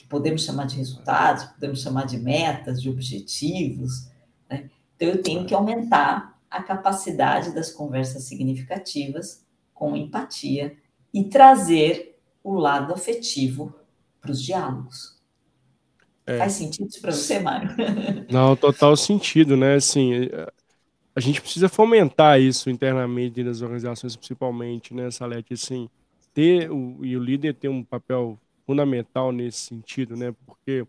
[0.08, 4.08] Podemos chamar de resultados, podemos chamar de metas, de objetivos.
[4.48, 4.70] Né?
[4.96, 9.44] Então, eu tenho que aumentar a capacidade das conversas significativas
[9.74, 10.76] com empatia
[11.12, 13.74] e trazer o lado afetivo
[14.20, 15.18] para os diálogos.
[16.26, 16.38] É.
[16.38, 17.70] Faz sentido isso para você, Mário?
[18.30, 19.74] Não, total sentido, né?
[19.76, 20.28] Assim,
[21.14, 25.54] a gente precisa fomentar isso internamente nas organizações, principalmente, né, Salete?
[25.54, 25.88] Assim,
[26.34, 30.34] ter o, e o líder tem um papel fundamental nesse sentido, né?
[30.44, 30.86] Porque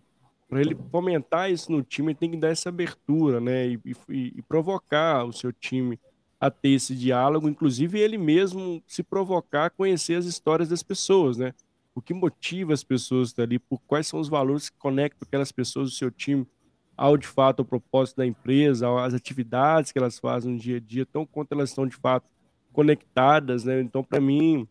[0.49, 3.69] para ele fomentar isso no time, ele tem que dar essa abertura, né?
[3.69, 5.97] E, e, e, provocar o seu time
[6.41, 11.37] a ter esse diálogo, inclusive ele mesmo se provocar a conhecer as histórias das pessoas,
[11.37, 11.53] né?
[11.95, 15.89] O que motiva as pessoas ali, por quais são os valores que conectam aquelas pessoas
[15.89, 16.45] do seu time
[16.97, 20.79] ao de fato ao propósito da empresa, às atividades que elas fazem no dia a
[20.81, 22.27] dia, tão quanto elas estão de fato
[22.73, 23.79] conectadas, né?
[23.79, 24.67] Então, para mim,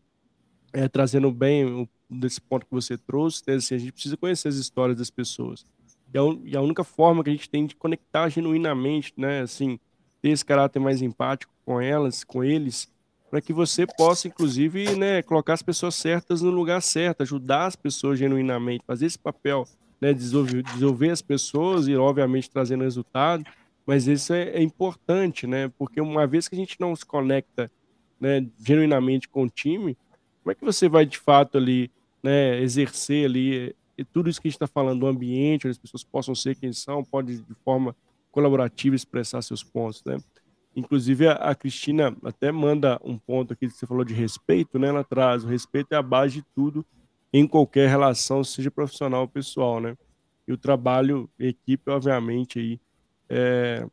[0.71, 4.55] é, trazendo bem desse ponto que você trouxe, né, assim, a gente precisa conhecer as
[4.55, 5.65] histórias das pessoas.
[6.11, 9.79] E a, e a, única forma que a gente tem de conectar genuinamente, né, assim,
[10.21, 12.91] ter esse caráter mais empático com elas, com eles,
[13.29, 17.75] para que você possa, inclusive, né, colocar as pessoas certas no lugar certo, ajudar as
[17.75, 19.67] pessoas genuinamente, fazer esse papel,
[20.01, 23.43] né, desenvolver, desenvolver as pessoas e, obviamente, trazendo resultado,
[23.85, 27.71] mas isso é, é importante, né, porque uma vez que a gente não se conecta
[28.19, 29.95] né, genuinamente com o time,
[30.41, 31.91] como é que você vai, de fato, ali
[32.23, 35.77] né, exercer ali e tudo isso que a gente está falando, do ambiente, onde as
[35.77, 37.93] pessoas possam ser quem são, pode de forma
[38.31, 40.17] colaborativa expressar seus pontos, né?
[40.73, 44.87] Inclusive a, a, Cristina até manda um ponto aqui que você falou de respeito, né?
[44.87, 46.85] Ela traz o respeito é a base de tudo
[47.33, 49.97] em qualquer relação, seja profissional ou pessoal, né?
[50.47, 52.79] E o trabalho equipe, obviamente, aí
[53.27, 53.85] é,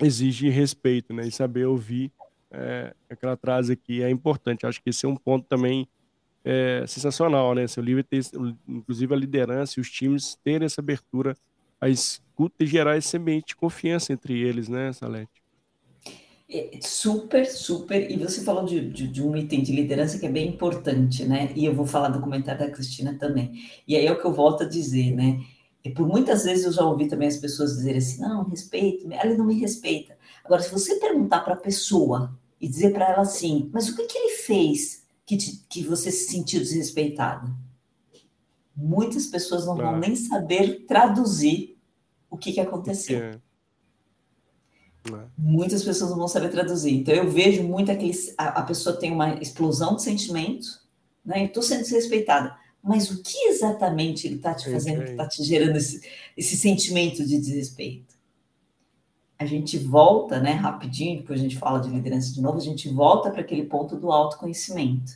[0.00, 1.26] exige respeito, né?
[1.26, 2.10] E saber ouvir
[2.50, 4.64] é, é que ela traz aqui é importante.
[4.64, 5.86] Acho que esse é um ponto também
[6.50, 7.66] é, sensacional, né?
[7.66, 8.20] Seu livro tem,
[8.66, 11.36] inclusive, a liderança e os times terem essa abertura
[11.78, 15.42] à escuta e gerar esse ambiente de confiança entre eles, né, Salete?
[16.50, 18.10] É, super, super.
[18.10, 21.52] E você falou de, de, de, um item de liderança que é bem importante, né?
[21.54, 23.52] E eu vou falar do comentário da Cristina também.
[23.86, 25.44] E aí é o que eu volto a dizer, né?
[25.84, 29.34] E por muitas vezes eu já ouvi também as pessoas dizerem assim: não, respeito, ela
[29.34, 30.16] não me respeita.
[30.42, 34.06] Agora, se você perguntar para a pessoa e dizer para ela assim, mas o que,
[34.06, 37.54] que ele fez que, te, que você se sentiu desrespeitada.
[38.74, 41.76] Muitas pessoas não vão nem saber traduzir
[42.30, 43.18] o que, que aconteceu.
[43.22, 43.40] É.
[45.36, 46.94] Muitas pessoas não vão saber traduzir.
[46.94, 48.12] Então, eu vejo muito aquele.
[48.38, 50.80] A, a pessoa tem uma explosão de sentimentos,
[51.24, 51.42] né?
[51.42, 52.56] Eu estou sendo desrespeitada.
[52.82, 56.00] Mas o que exatamente ele está te fazendo, que está te gerando esse,
[56.36, 58.17] esse sentimento de desrespeito?
[59.38, 62.88] A gente volta, né, rapidinho, depois a gente fala de liderança de novo, a gente
[62.88, 65.12] volta para aquele ponto do autoconhecimento.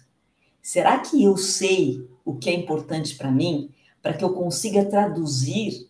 [0.63, 5.89] Será que eu sei o que é importante para mim, para que eu consiga traduzir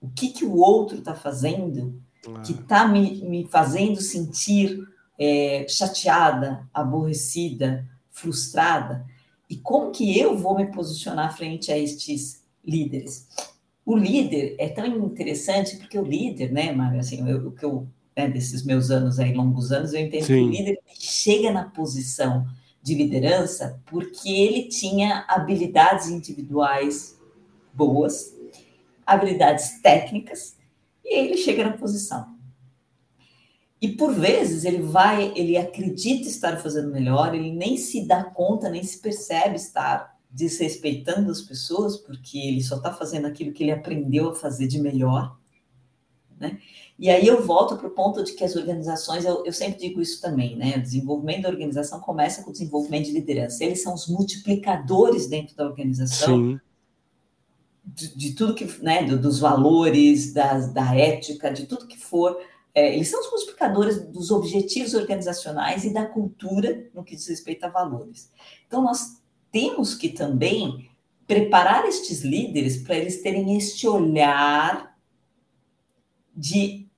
[0.00, 2.40] o que, que o outro está fazendo, ah.
[2.40, 4.84] que está me, me fazendo sentir
[5.16, 9.06] é, chateada, aborrecida, frustrada?
[9.48, 13.28] E como que eu vou me posicionar frente a estes líderes?
[13.88, 18.28] O líder é tão interessante porque o líder, né, Mário, assim, o que eu, né,
[18.28, 20.34] desses meus anos aí, longos anos, eu entendo Sim.
[20.34, 22.46] que o líder chega na posição
[22.82, 27.18] de liderança porque ele tinha habilidades individuais
[27.72, 28.36] boas,
[29.06, 30.54] habilidades técnicas,
[31.02, 32.36] e ele chega na posição.
[33.80, 38.68] E por vezes ele vai, ele acredita estar fazendo melhor, ele nem se dá conta,
[38.68, 43.72] nem se percebe estar desrespeitando as pessoas, porque ele só está fazendo aquilo que ele
[43.72, 45.38] aprendeu a fazer de melhor.
[46.38, 46.58] Né?
[46.98, 50.00] E aí eu volto para o ponto de que as organizações, eu, eu, sempre digo
[50.00, 50.76] isso também, né?
[50.76, 53.64] O desenvolvimento da organização começa com o desenvolvimento de liderança.
[53.64, 56.60] Eles são os multiplicadores dentro da organização.
[57.84, 62.36] De, de, tudo que, né, do, dos valores, das, da ética, de tudo que for.
[62.74, 67.64] É, eles são os multiplicadores dos objetivos organizacionais e da cultura no que diz respeito
[67.64, 68.30] a valores.
[68.66, 69.18] Então, nós
[69.50, 70.88] temos que também
[71.26, 74.96] preparar estes líderes para eles terem este olhar
[76.34, 76.88] de,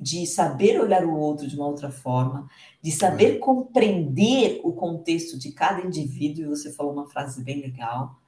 [0.00, 2.48] de saber olhar o outro de uma outra forma,
[2.82, 3.40] de saber uhum.
[3.40, 8.18] compreender o contexto de cada indivíduo, e você falou uma frase bem legal.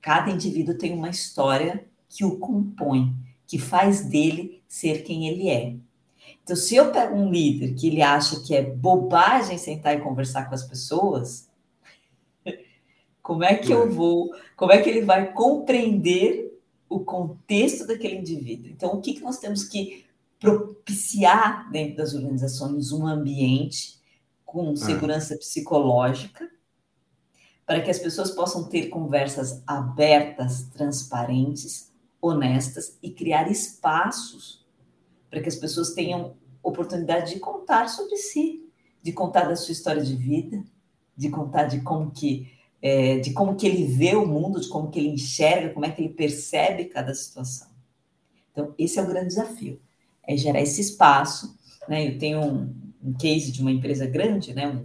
[0.00, 3.14] Cada indivíduo tem uma história que o compõe,
[3.46, 5.74] que faz dele ser quem ele é.
[6.42, 10.48] Então, se eu pego um líder que ele acha que é bobagem sentar e conversar
[10.48, 11.49] com as pessoas,
[13.30, 13.86] como é que eu é.
[13.86, 18.72] vou, como é que ele vai compreender o contexto daquele indivíduo?
[18.72, 20.04] Então, o que, que nós temos que
[20.40, 24.00] propiciar dentro das organizações um ambiente
[24.44, 24.74] com é.
[24.74, 26.50] segurança psicológica
[27.64, 31.88] para que as pessoas possam ter conversas abertas, transparentes,
[32.20, 34.66] honestas e criar espaços
[35.30, 38.68] para que as pessoas tenham oportunidade de contar sobre si,
[39.00, 40.64] de contar da sua história de vida,
[41.16, 44.90] de contar de como que é, de como que ele vê o mundo, de como
[44.90, 47.68] que ele enxerga, como é que ele percebe cada situação.
[48.52, 49.80] Então, esse é o grande desafio,
[50.22, 51.56] é gerar esse espaço.
[51.88, 52.08] Né?
[52.08, 54.82] Eu tenho um, um case de uma empresa grande, né,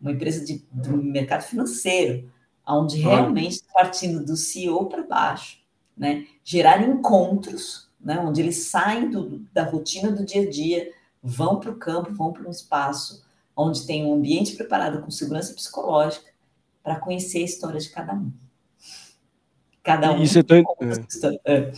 [0.00, 2.30] uma empresa de, do mercado financeiro,
[2.66, 5.60] onde realmente partindo do CEO para baixo,
[5.96, 11.58] né, gerar encontros, né, onde eles saem do, da rotina do dia a dia, vão
[11.58, 13.24] para o campo, vão para um espaço
[13.56, 16.35] onde tem um ambiente preparado com segurança psicológica
[16.86, 18.32] para conhecer a história de cada um.
[19.82, 20.22] Cada um.
[20.22, 20.64] Isso é tão...
[21.44, 21.72] É.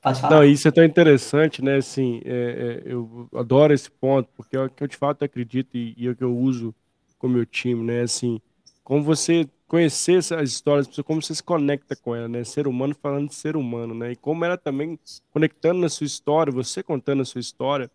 [0.00, 0.36] Pode falar.
[0.36, 1.78] Não, isso é tão interessante, né?
[1.78, 5.76] Assim, é, é, eu adoro esse ponto, porque é o que eu de fato acredito
[5.76, 6.72] e, e é o que eu uso
[7.18, 8.02] com o meu time, né?
[8.02, 8.40] Assim,
[8.84, 12.44] como você conhecer essas histórias, como você se conecta com ela, né?
[12.44, 14.12] Ser humano falando de ser humano, né?
[14.12, 14.96] E como ela também
[15.32, 17.90] conectando na sua história, você contando a sua história,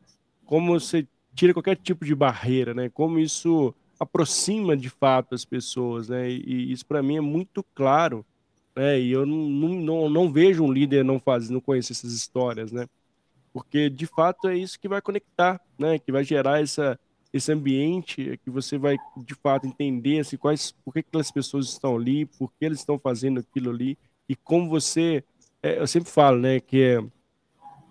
[0.45, 2.89] como você tira qualquer tipo de barreira, né?
[2.89, 6.29] Como isso aproxima de fato as pessoas, né?
[6.29, 8.25] E, isso para mim é muito claro
[8.79, 8.97] né?
[8.97, 12.87] E eu não, não, não vejo um líder não fazer, não conhecer essas histórias, né?
[13.51, 15.99] Porque de fato é isso que vai conectar, né?
[15.99, 16.97] Que vai gerar essa
[17.31, 21.95] esse ambiente que você vai de fato entender assim, quais, por que aquelas pessoas estão
[21.95, 25.23] ali, por que eles estão fazendo aquilo ali e como você,
[25.61, 27.03] é, eu sempre falo, né, que é,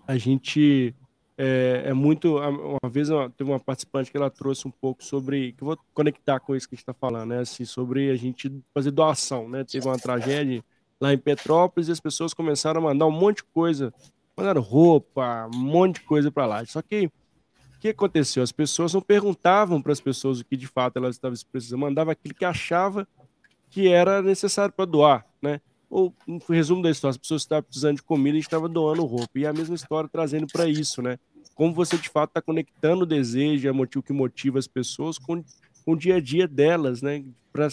[0.05, 0.93] a gente
[1.41, 2.37] é, é, muito.
[2.37, 5.53] Uma vez teve uma participante que ela trouxe um pouco sobre.
[5.53, 7.39] que eu vou conectar com isso que a gente está falando, né?
[7.39, 9.63] Assim, sobre a gente fazer doação, né?
[9.63, 10.61] Teve uma tragédia
[10.99, 13.93] lá em Petrópolis e as pessoas começaram a mandar um monte de coisa,
[14.35, 16.65] mandaram roupa, um monte de coisa para lá.
[16.65, 18.43] Só que o que aconteceu?
[18.43, 22.11] As pessoas não perguntavam para as pessoas o que de fato elas estavam precisando, mandavam
[22.11, 23.07] aquilo que achava
[23.69, 25.61] que era necessário para doar, né?
[25.89, 29.39] Ou, um resumo da história, as pessoas estavam precisando de comida e estavam doando roupa.
[29.39, 31.17] E a mesma história trazendo para isso, né?
[31.59, 35.43] Como você de fato está conectando o desejo, o que motiva as pessoas com,
[35.83, 37.21] com o dia a dia delas, né?
[37.51, 37.67] Para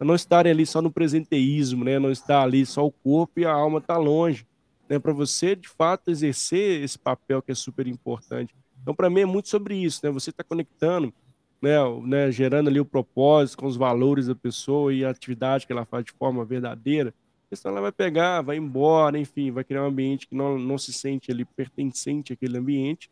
[0.00, 2.00] não estarem ali só no presenteísmo, né?
[2.00, 4.44] Não estar ali só o corpo e a alma está longe,
[4.88, 4.98] né?
[4.98, 8.52] Para você de fato exercer esse papel que é super importante.
[8.82, 10.10] Então, para mim é muito sobre isso, né?
[10.10, 11.14] Você está conectando,
[11.62, 12.32] né, né?
[12.32, 16.04] Gerando ali o propósito com os valores da pessoa e a atividade que ela faz
[16.04, 17.14] de forma verdadeira.
[17.54, 20.92] Senão ela vai pegar, vai embora, enfim, vai criar um ambiente que não, não se
[20.92, 23.10] sente ali pertencente àquele ambiente.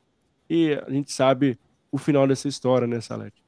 [0.51, 1.59] E a gente sabe
[1.91, 3.43] o final dessa história, né, Salete?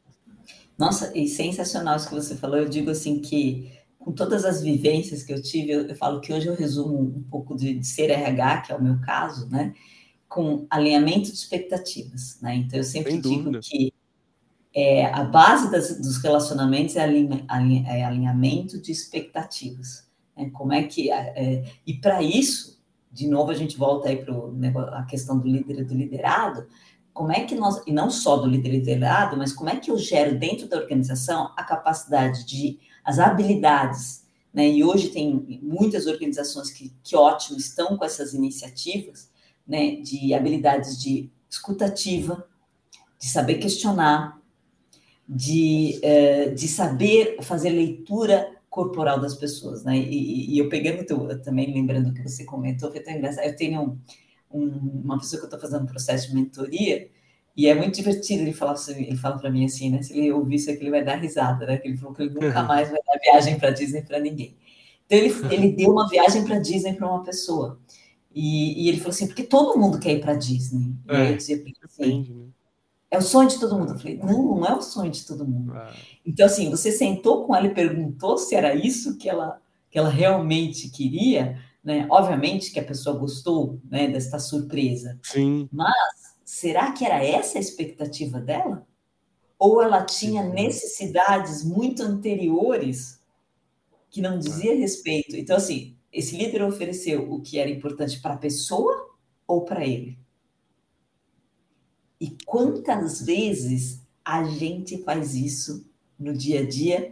[0.78, 2.58] Nossa, e sensacional isso que você falou.
[2.58, 6.32] Eu digo assim que com todas as vivências que eu tive, eu, eu falo que
[6.32, 9.74] hoje eu resumo um pouco de, de, ser RH, que é o meu caso, né?
[10.28, 12.54] Com alinhamento de expectativas, né?
[12.54, 13.92] Então eu sempre Sem digo que
[14.72, 20.05] é, a base das, dos relacionamentos é, é, alinhamento de expectativas.
[20.36, 20.50] Né?
[20.50, 25.04] Como é que é, e para isso, de novo a gente volta aí para a
[25.04, 26.66] questão do líder e do liderado
[27.16, 29.96] como é que nós, e não só do líder liderado, mas como é que eu
[29.96, 34.68] gero dentro da organização a capacidade de, as habilidades, né?
[34.68, 39.30] E hoje tem muitas organizações que, que ótimo, estão com essas iniciativas,
[39.66, 39.96] né?
[39.96, 42.46] De habilidades de escutativa,
[43.18, 44.38] de saber questionar,
[45.26, 49.96] de, uh, de saber fazer leitura corporal das pessoas, né?
[49.96, 53.80] E, e eu peguei muito, também lembrando que você comentou, foi tão engraçado, eu tenho
[53.80, 53.98] um,
[54.50, 57.08] um, uma pessoa que eu estou fazendo um processo de mentoria,
[57.56, 60.02] e é muito divertido ele falar assim, ele fala para mim assim, né?
[60.02, 61.78] Se ele ouvir isso aqui, ele vai dar risada, né?
[61.78, 62.66] Que ele falou que ele nunca uhum.
[62.66, 64.54] mais vai dar viagem para Disney para ninguém.
[65.06, 65.50] Então ele, uhum.
[65.50, 67.80] ele deu uma viagem para Disney para uma pessoa.
[68.34, 70.94] E, e, ele falou assim, porque todo mundo quer ir para Disney.
[71.08, 72.46] E é, eu dizia assim, né?
[73.10, 73.92] É o sonho de todo mundo.
[73.92, 75.76] Eu falei, não, não é o sonho de todo mundo.
[75.76, 75.92] É.
[76.24, 80.08] Então, assim, você sentou com ela e perguntou se era isso que ela, que ela
[80.08, 82.06] realmente queria, né?
[82.10, 85.18] Obviamente que a pessoa gostou né, desta surpresa.
[85.22, 85.68] Sim.
[85.72, 85.94] Mas
[86.44, 88.86] será que era essa a expectativa dela?
[89.58, 93.20] Ou ela tinha necessidades muito anteriores
[94.10, 95.36] que não dizia respeito?
[95.36, 99.14] Então, assim, esse líder ofereceu o que era importante para a pessoa
[99.46, 100.18] ou para ele?
[102.20, 105.88] E quantas vezes a gente faz isso
[106.18, 107.10] no dia a dia,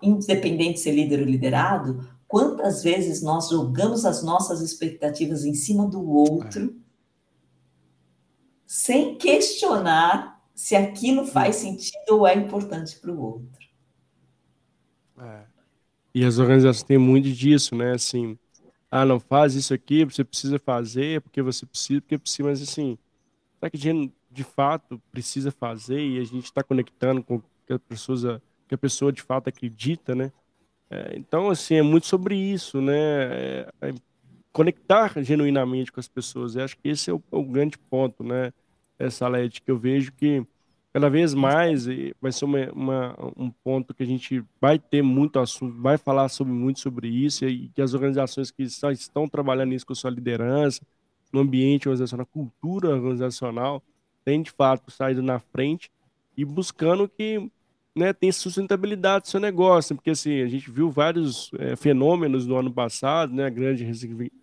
[0.00, 5.88] independente de ser líder ou liderado, Quantas vezes nós jogamos as nossas expectativas em cima
[5.88, 6.88] do outro, é.
[8.66, 13.66] sem questionar se aquilo faz sentido ou é importante para o outro?
[15.18, 15.42] É.
[16.14, 17.92] E as organizações têm muito disso, né?
[17.92, 18.38] Assim,
[18.90, 22.98] ah, não faz isso aqui, você precisa fazer, porque você precisa, porque precisa, mas assim,
[23.58, 27.72] será que a gente de fato precisa fazer e a gente está conectando com que
[27.72, 30.32] a pessoa, que a pessoa de fato acredita, né?
[30.90, 32.96] É, então, assim, é muito sobre isso, né?
[32.96, 33.94] É, é
[34.52, 36.56] conectar genuinamente com as pessoas.
[36.56, 38.52] Eu acho que esse é o, o grande ponto, né?
[38.98, 40.44] Essa LED que eu vejo que
[40.92, 41.86] cada vez mais
[42.20, 46.28] vai ser uma, uma, um ponto que a gente vai ter muito assunto, vai falar
[46.28, 50.84] sobre muito sobre isso e que as organizações que estão, trabalhando isso com sua liderança,
[51.32, 53.82] no ambiente organizacional, na cultura organizacional,
[54.28, 55.90] tem de fato saído na frente
[56.36, 57.50] e buscando que
[57.96, 62.54] né, tenha sustentabilidade do seu negócio, porque assim, a gente viu vários é, fenômenos no
[62.54, 63.90] ano passado, né, grande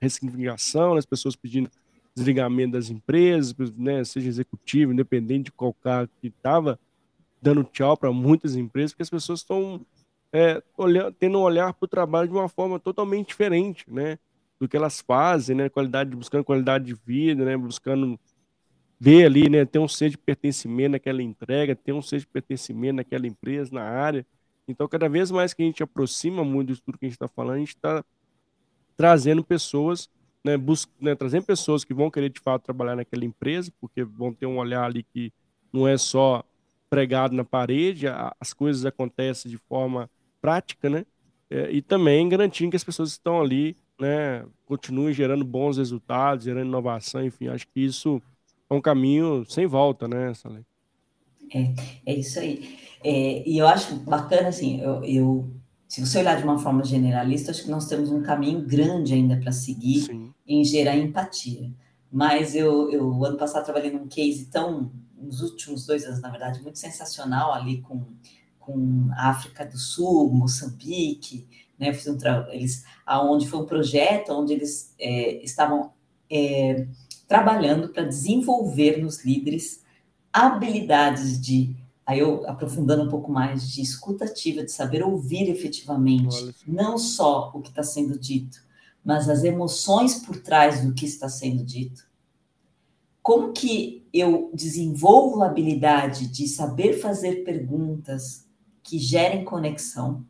[0.02, 1.70] ressignificação, né, as pessoas pedindo
[2.16, 6.80] desligamento das empresas, né, seja executivo, independente de qual cargo que estava,
[7.40, 9.86] dando tchau para muitas empresas, porque as pessoas estão
[10.34, 10.64] é,
[11.20, 14.18] tendo um olhar para o trabalho de uma forma totalmente diferente, né,
[14.60, 18.20] do que elas fazem, né, qualidade, buscando qualidade de vida, né, buscando
[19.00, 22.96] ver ali, né, ter um senso de pertencimento naquela entrega, ter um senso de pertencimento
[22.96, 24.26] naquela empresa, na área.
[24.68, 27.28] Então, cada vez mais que a gente aproxima muito de tudo que a gente está
[27.28, 28.04] falando, a gente está
[28.98, 30.10] trazendo pessoas
[30.46, 30.54] né,
[31.02, 34.60] né, trazendo pessoas que vão querer de fato trabalhar naquela empresa, porque vão ter um
[34.60, 35.34] olhar ali que
[35.74, 36.44] não é só
[36.88, 40.08] pregado na parede, a, as coisas acontecem de forma
[40.40, 41.04] prática, né?
[41.50, 46.46] É, e também garantindo que as pessoas que estão ali, né, continuem gerando bons resultados,
[46.46, 48.22] gerando inovação, enfim, acho que isso
[48.70, 50.62] é um caminho sem volta, né, Salé?
[51.54, 51.74] É,
[52.06, 52.78] é isso aí.
[53.04, 55.52] É, e eu acho bacana, assim, eu, eu
[55.88, 59.38] se você olhar de uma forma generalista, acho que nós temos um caminho grande ainda
[59.38, 60.34] para seguir Sim.
[60.46, 61.72] em gerar empatia.
[62.12, 66.62] Mas eu, eu, ano passado, trabalhei num case tão, nos últimos dois anos, na verdade,
[66.62, 68.04] muito sensacional ali com,
[68.60, 71.48] com a África do Sul, Moçambique,
[71.78, 71.94] né?
[71.94, 72.18] Fiz um
[72.50, 75.94] eles, aonde foi um projeto onde eles é, estavam
[76.30, 76.88] é,
[77.28, 79.84] trabalhando para desenvolver nos líderes
[80.32, 86.98] habilidades de aí eu aprofundando um pouco mais de escutativa, de saber ouvir efetivamente, não
[86.98, 88.64] só o que está sendo dito,
[89.04, 92.08] mas as emoções por trás do que está sendo dito.
[93.24, 98.46] Como que eu desenvolvo a habilidade de saber fazer perguntas
[98.84, 100.24] que gerem conexão?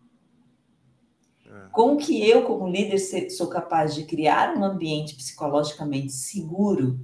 [1.72, 3.00] Como que eu, como líder,
[3.30, 7.00] sou capaz de criar um ambiente psicologicamente seguro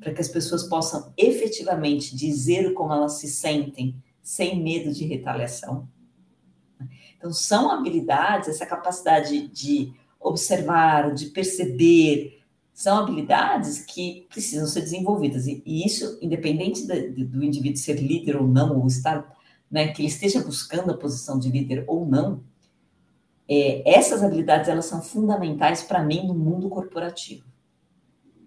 [0.00, 5.86] para que as pessoas possam efetivamente dizer como elas se sentem, sem medo de retaliação.
[7.16, 15.46] Então, são habilidades, essa capacidade de observar, de perceber, são habilidades que precisam ser desenvolvidas.
[15.46, 19.30] E, isso, independente do indivíduo ser líder ou não, ou estar,
[19.70, 22.42] né, que ele esteja buscando a posição de líder ou não,
[23.50, 27.50] é, essas habilidades elas são fundamentais para mim no mundo corporativo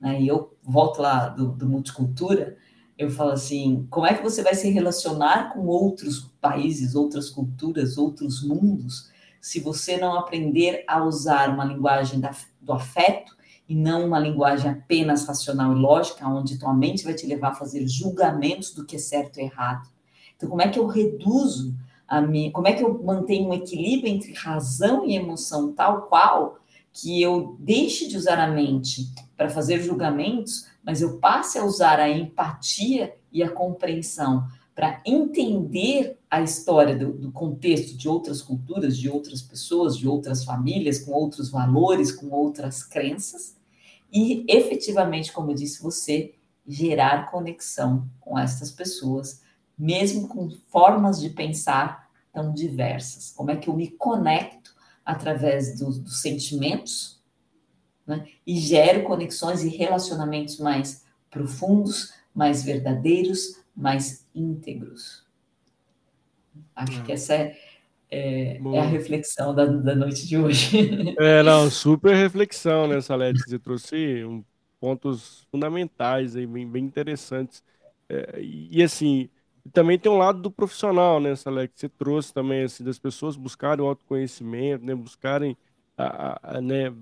[0.04, 0.22] né?
[0.22, 2.58] E eu volto lá do, do multicultura,
[2.97, 7.97] eu falo assim, como é que você vai se relacionar com outros países, outras culturas,
[7.97, 12.32] outros mundos, se você não aprender a usar uma linguagem da,
[12.62, 13.36] do afeto
[13.68, 17.56] e não uma linguagem apenas racional e lógica, onde tua mente vai te levar a
[17.56, 19.88] fazer julgamentos do que é certo e errado.
[20.36, 21.74] Então, como é que eu reduzo
[22.20, 26.59] a como é que eu mantenho um equilíbrio entre razão e emoção tal qual
[26.91, 31.99] que eu deixe de usar a mente para fazer julgamentos, mas eu passe a usar
[31.99, 34.45] a empatia e a compreensão
[34.76, 40.43] para entender a história do, do, contexto de outras culturas, de outras pessoas, de outras
[40.43, 43.55] famílias, com outros valores, com outras crenças,
[44.11, 46.36] e efetivamente, como disse você,
[46.66, 49.41] gerar conexão com essas pessoas,
[49.78, 52.03] mesmo com formas de pensar
[52.34, 53.32] tão diversas.
[53.32, 54.74] Como é que eu me conecto
[55.06, 57.22] através do, dos sentimentos,
[58.06, 58.28] né?
[58.46, 65.26] e gero conexões e relacionamentos mais profundos, mais verdadeiros, mais íntegros.
[66.76, 67.04] Acho é.
[67.04, 67.58] que essa é,
[68.10, 71.14] é, é, a reflexão da, da noite de hoje.
[71.20, 73.40] É, não, super reflexão, né, Salete?
[73.40, 74.44] Você trouxe um,
[74.80, 77.64] pontos fundamentais aí, bem, bem interessantes.
[78.10, 79.30] É, e assim,
[79.66, 83.38] e também tem um lado do profissional, né, que você trouxe também, assim, das pessoas
[83.38, 85.55] buscarem o autoconhecimento, né, buscarem
[85.97, 86.93] a, a, né,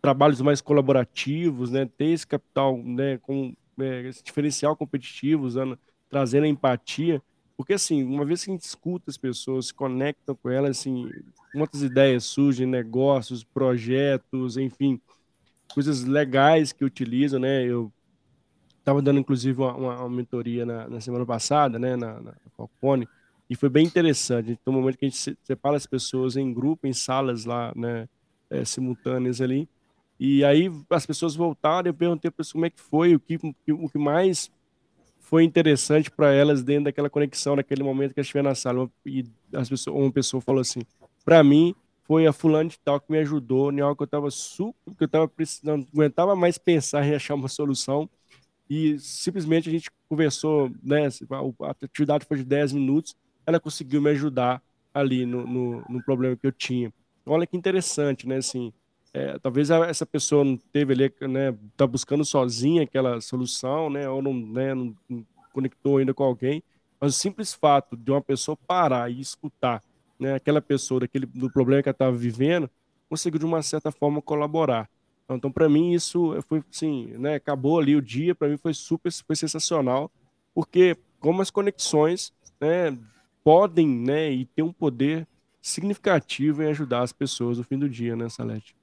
[0.00, 6.44] trabalhos mais colaborativos, né, ter esse capital, né, com é, esse diferencial competitivo, usando, trazendo
[6.44, 7.22] a empatia,
[7.56, 11.10] porque assim, uma vez que a gente escuta as pessoas, se conecta com elas, assim,
[11.54, 15.00] muitas ideias surgem, negócios, projetos, enfim,
[15.74, 17.92] coisas legais que utilizam, né, eu
[18.86, 23.08] estava dando inclusive uma, uma, uma mentoria na, na, semana passada, né, na, na Falcone,
[23.50, 24.56] e foi bem interessante.
[24.64, 28.08] Tem um momento que a gente separa as pessoas em grupo, em salas lá, né,
[28.48, 29.68] é, simultâneas ali,
[30.20, 33.36] e aí as pessoas voltaram, eu perguntei para como é que foi, o que,
[33.72, 34.52] o que mais
[35.18, 38.88] foi interessante para elas dentro daquela conexão, naquele momento que elas estiveram na sala.
[39.04, 40.82] E as pessoas, uma pessoa falou assim:
[41.24, 41.74] para mim,
[42.04, 45.02] foi a fulano de tal que me ajudou em algo que eu estava super, que
[45.02, 48.08] eu estava precisando, não aguentava mais pensar em achar uma solução
[48.68, 51.08] e simplesmente a gente conversou, né?
[51.60, 54.62] A atividade foi de 10 minutos, ela conseguiu me ajudar
[54.92, 56.92] ali no, no, no problema que eu tinha.
[57.22, 58.36] Então, olha que interessante, né?
[58.36, 58.72] Assim,
[59.12, 61.56] é, talvez essa pessoa não teve ali, né?
[61.76, 64.08] Tá buscando sozinha aquela solução, né?
[64.08, 64.94] Ou não, né, não
[65.52, 66.62] conectou ainda com alguém.
[67.00, 69.82] Mas o simples fato de uma pessoa parar e escutar
[70.18, 72.70] né, aquela pessoa daquele, do problema que ela estava vivendo,
[73.08, 74.88] conseguiu, de uma certa forma, colaborar.
[75.28, 79.12] Então, para mim, isso foi assim, né, acabou ali o dia, para mim foi super,
[79.12, 80.10] foi sensacional,
[80.54, 82.96] porque como as conexões né,
[83.42, 85.26] podem né, e ter um poder
[85.60, 88.76] significativo em ajudar as pessoas no fim do dia, né, Salete?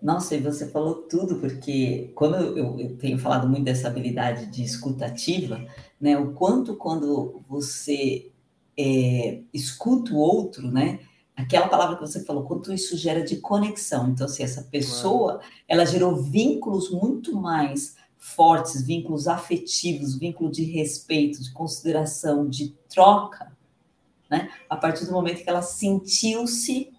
[0.00, 4.62] Nossa, e você falou tudo, porque quando eu, eu, tenho falado muito dessa habilidade de
[4.62, 5.66] escutativa,
[6.00, 8.30] né, o quanto quando você
[8.78, 11.00] é, escuta o outro, né,
[11.38, 14.08] aquela palavra que você falou, quanto isso gera de conexão.
[14.08, 20.64] Então, se assim, essa pessoa, ela gerou vínculos muito mais fortes, vínculos afetivos, vínculo de
[20.64, 23.56] respeito, de consideração, de troca,
[24.28, 26.92] né, a partir do momento que ela sentiu-se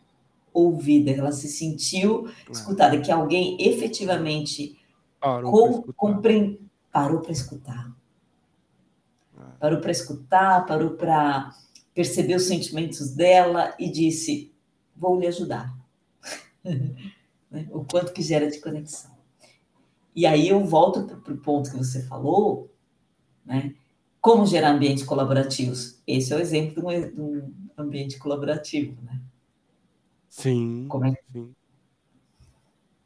[0.54, 4.80] ouvida, ela se sentiu escutada, que alguém efetivamente
[5.20, 5.84] parou
[7.22, 7.94] para escutar.
[9.60, 11.54] Parou para escutar, parou para
[11.94, 14.54] perceber os sentimentos dela e disse:
[14.96, 15.76] Vou lhe ajudar.
[17.52, 17.68] Né?
[17.72, 19.10] o quanto que gera de conexão.
[20.16, 22.72] E aí eu volto para o ponto que você falou,
[23.44, 23.74] né?
[24.22, 26.00] Como gerar ambientes colaborativos?
[26.06, 29.20] Esse é o exemplo de um, ambiente colaborativo, né?
[30.28, 30.86] Sim.
[30.88, 31.16] Como é?
[31.32, 31.56] Sim.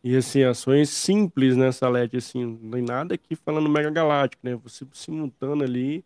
[0.03, 2.17] E assim, ações simples, né, Salete?
[2.17, 4.55] Assim, não tem nada aqui falando mega galáctico, né?
[4.55, 6.03] Você simultando ali,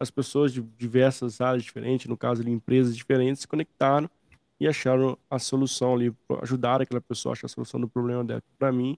[0.00, 4.10] as pessoas de diversas áreas diferentes, no caso de empresas diferentes, se conectaram
[4.58, 8.42] e acharam a solução ali, ajudaram aquela pessoa a achar a solução do problema dela.
[8.58, 8.96] Para mim,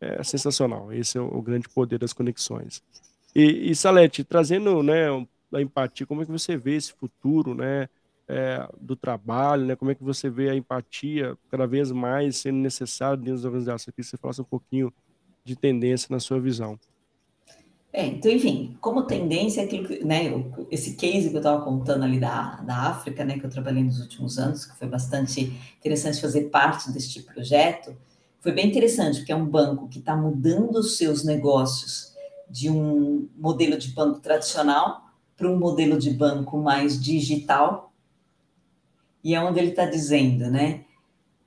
[0.00, 0.92] é sensacional.
[0.92, 2.82] Esse é o grande poder das conexões.
[3.34, 5.08] E, e Salete, trazendo né,
[5.52, 7.88] a empatia, como é que você vê esse futuro, né?
[8.28, 9.74] é, do trabalho, né?
[9.74, 13.94] Como é que você vê a empatia cada vez mais sendo necessária dentro das organizações?
[13.94, 14.92] Que você falasse um pouquinho
[15.42, 16.78] de tendência na sua visão.
[17.98, 20.26] É, então, enfim, como tendência, aquilo que, né,
[20.70, 23.98] esse case que eu estava contando ali da, da África, né, que eu trabalhei nos
[23.98, 27.96] últimos anos, que foi bastante interessante fazer parte deste projeto,
[28.40, 32.14] foi bem interessante, porque é um banco que está mudando os seus negócios
[32.48, 35.02] de um modelo de banco tradicional
[35.36, 37.92] para um modelo de banco mais digital,
[39.24, 40.84] e é onde ele está dizendo, né?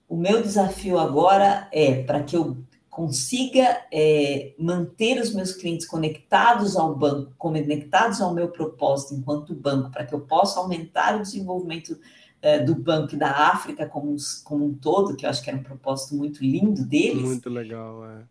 [0.06, 2.58] O meu desafio agora é para que eu
[2.92, 9.90] consiga é, manter os meus clientes conectados ao banco, conectados ao meu propósito enquanto banco,
[9.90, 11.98] para que eu possa aumentar o desenvolvimento
[12.42, 14.14] é, do banco e da África como,
[14.44, 17.22] como um todo, que eu acho que era um propósito muito lindo deles.
[17.22, 18.24] Muito legal, é.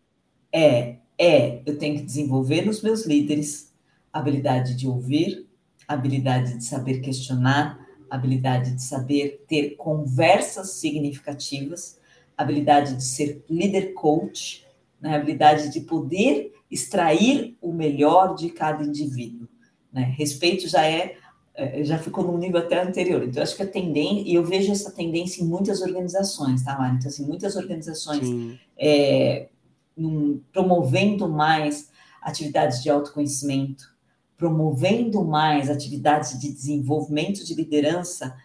[0.53, 3.73] É, é, eu tenho que desenvolver nos meus líderes
[4.13, 5.47] a habilidade de ouvir,
[5.87, 11.99] a habilidade de saber questionar, habilidade de saber ter conversas significativas,
[12.41, 14.65] habilidade de ser líder coach,
[14.99, 15.15] né?
[15.15, 19.47] habilidade de poder extrair o melhor de cada indivíduo.
[19.91, 20.13] Né?
[20.17, 21.17] Respeito já é,
[21.53, 23.23] é já ficou num nível até anterior.
[23.23, 26.95] Então, acho que a tendência, e eu vejo essa tendência em muitas organizações, tá, Mari?
[26.95, 29.47] Então, assim, muitas organizações é,
[29.95, 31.89] num, promovendo mais
[32.21, 33.91] atividades de autoconhecimento,
[34.37, 38.35] promovendo mais atividades de desenvolvimento de liderança,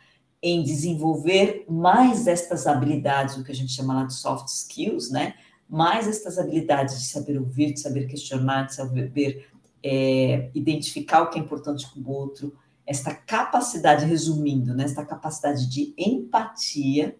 [0.47, 5.34] em desenvolver mais estas habilidades, o que a gente chama lá de soft skills, né?
[5.68, 9.49] Mais estas habilidades de saber ouvir, de saber questionar, de saber
[9.82, 14.84] é, identificar o que é importante com o outro, esta capacidade, resumindo, né?
[14.84, 17.18] Esta capacidade de empatia,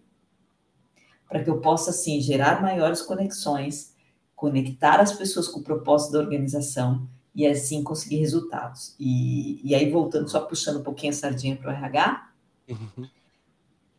[1.27, 3.93] para que eu possa, assim, gerar maiores conexões,
[4.37, 8.95] conectar as pessoas com o propósito da organização e assim conseguir resultados.
[8.97, 12.31] E, e aí, voltando, só puxando um pouquinho a sardinha para o RH,
[12.69, 13.07] uhum.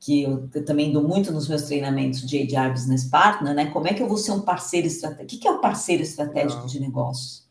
[0.01, 3.67] Que eu, eu, também dou muito nos meus treinamentos de HR Business Partner, né?
[3.71, 5.25] Como é que eu vou ser um parceiro estratégico?
[5.25, 6.67] O que, que é o um parceiro estratégico Não.
[6.67, 7.49] de negócios?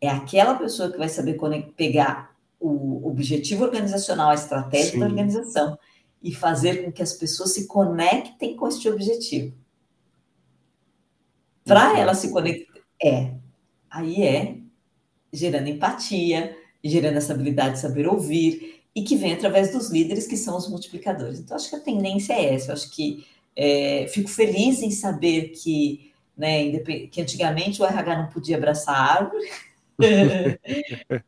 [0.00, 1.38] É aquela pessoa que vai saber
[1.76, 5.00] pegar o objetivo organizacional, a estratégia Sim.
[5.00, 5.78] da organização
[6.22, 9.56] e fazer com que as pessoas se conectem com este objetivo.
[11.64, 13.34] Para ela se conectar, é,
[13.90, 14.58] aí é
[15.32, 20.36] gerando empatia, gerando essa habilidade de saber ouvir, e que vem através dos líderes, que
[20.36, 21.38] são os multiplicadores.
[21.38, 22.70] Então, acho que a tendência é essa.
[22.70, 23.26] Eu acho que
[23.56, 26.78] é, fico feliz em saber que, né,
[27.10, 29.50] que antigamente o RH não podia abraçar a árvore,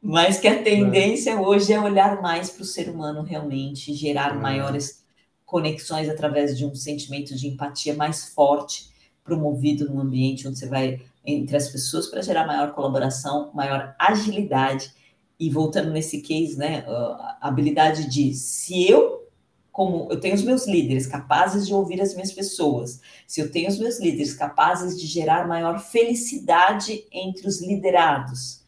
[0.00, 4.38] mas que a tendência hoje é olhar mais para o ser humano realmente, gerar é.
[4.38, 5.04] maiores
[5.44, 8.90] conexões através de um sentimento de empatia mais forte,
[9.24, 14.92] promovido num ambiente onde você vai entre as pessoas para gerar maior colaboração, maior agilidade.
[15.38, 19.28] E voltando nesse case, né, a habilidade de se eu,
[19.70, 23.68] como eu tenho os meus líderes capazes de ouvir as minhas pessoas, se eu tenho
[23.68, 28.64] os meus líderes capazes de gerar maior felicidade entre os liderados,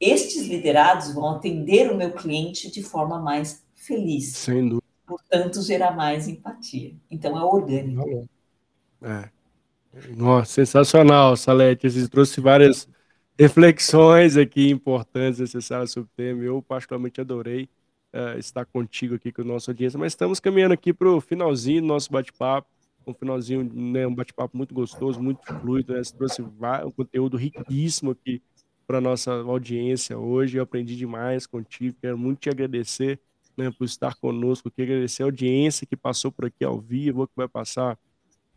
[0.00, 4.36] estes liderados vão atender o meu cliente de forma mais feliz.
[4.36, 4.82] Sem dúvida.
[5.06, 6.94] Portanto, gerar mais empatia.
[7.10, 8.28] Então, é orgânico.
[9.00, 9.28] É.
[10.16, 11.88] Nossa, sensacional, Salete.
[11.90, 12.88] Você trouxe várias
[13.38, 16.42] reflexões aqui importantes, necessárias sobre o tema.
[16.42, 17.68] Eu, particularmente, adorei
[18.12, 19.98] uh, estar contigo aqui com a nossa audiência.
[19.98, 22.68] Mas estamos caminhando aqui para o finalzinho do nosso bate-papo.
[23.06, 25.92] Um finalzinho, né, um bate-papo muito gostoso, muito fluido.
[25.92, 26.04] Né?
[26.04, 28.40] Você trouxe um conteúdo riquíssimo aqui
[28.86, 30.58] para nossa audiência hoje.
[30.58, 31.96] Eu aprendi demais contigo.
[32.00, 33.18] Quero muito te agradecer
[33.56, 34.82] né, por estar conosco aqui.
[34.82, 37.98] Agradecer a audiência que passou por aqui ao vivo, que vai passar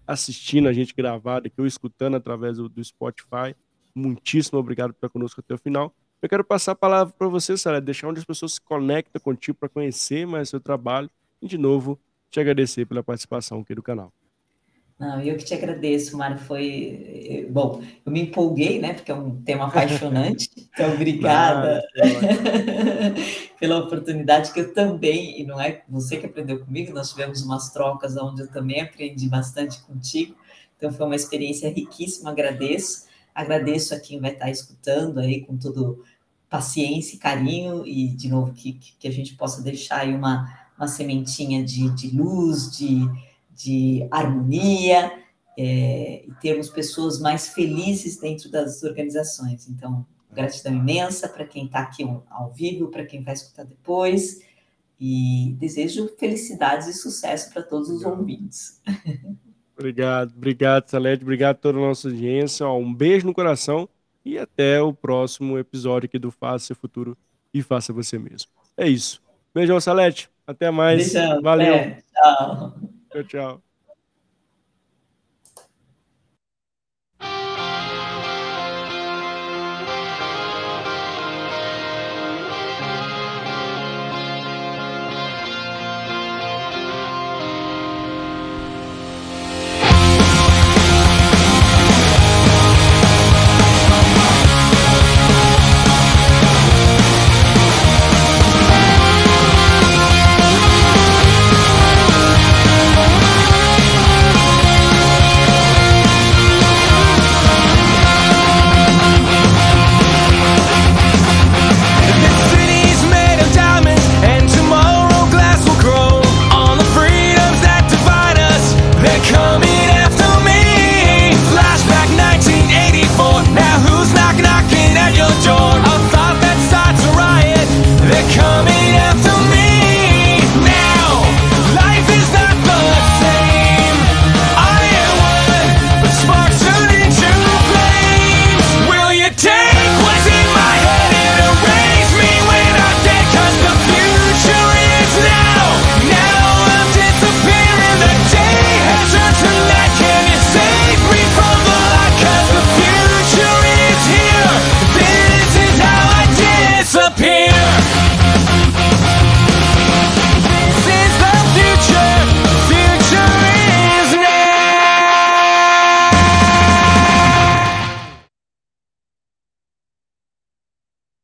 [0.06, 3.56] assistindo a gente gravado aqui ou escutando através do, do Spotify.
[3.96, 5.96] Muitíssimo obrigado por estar conosco até o final.
[6.22, 9.58] Eu quero passar a palavra para você, Sara, deixar onde as pessoas se conectam contigo
[9.58, 11.10] para conhecer mais seu trabalho
[11.42, 14.12] e, de novo, te agradecer pela participação aqui do canal.
[14.98, 16.38] Não, eu que te agradeço, Mário.
[16.38, 17.84] Foi eh, bom.
[18.06, 18.94] Eu me empolguei, né?
[18.94, 20.50] Porque é um tema apaixonante.
[20.76, 21.82] Então, obrigada
[23.58, 25.40] pela oportunidade que eu também.
[25.40, 26.94] E não é você que aprendeu comigo.
[26.94, 30.36] Nós tivemos umas trocas onde eu também aprendi bastante contigo.
[30.76, 32.32] Então, foi uma experiência riquíssima.
[32.32, 33.06] Agradeço.
[33.36, 36.04] Agradeço a quem vai estar escutando aí com todo
[36.50, 40.88] paciência e carinho e de novo que, que a gente possa deixar aí uma, uma
[40.88, 43.06] sementinha de, de luz, de
[43.56, 45.12] de harmonia
[45.58, 49.70] é, e termos pessoas mais felizes dentro das organizações.
[49.70, 54.42] Então, gratidão imensa para quem está aqui ao vivo, para quem vai escutar depois,
[55.00, 58.82] e desejo felicidades e sucesso para todos os ouvintes.
[59.78, 62.68] Obrigado, obrigado, Salete, obrigado a toda a nossa audiência.
[62.68, 63.90] um beijo no coração
[64.24, 67.18] e até o próximo episódio aqui do Faça Seu Futuro
[67.54, 68.50] e Faça Você Mesmo.
[68.78, 69.22] É isso.
[69.54, 70.30] Beijão, Salete.
[70.48, 71.14] Até mais.
[71.14, 71.74] Beijão, Valeu.
[71.74, 72.80] É, tchau.
[73.12, 73.65] Tchau, tchau.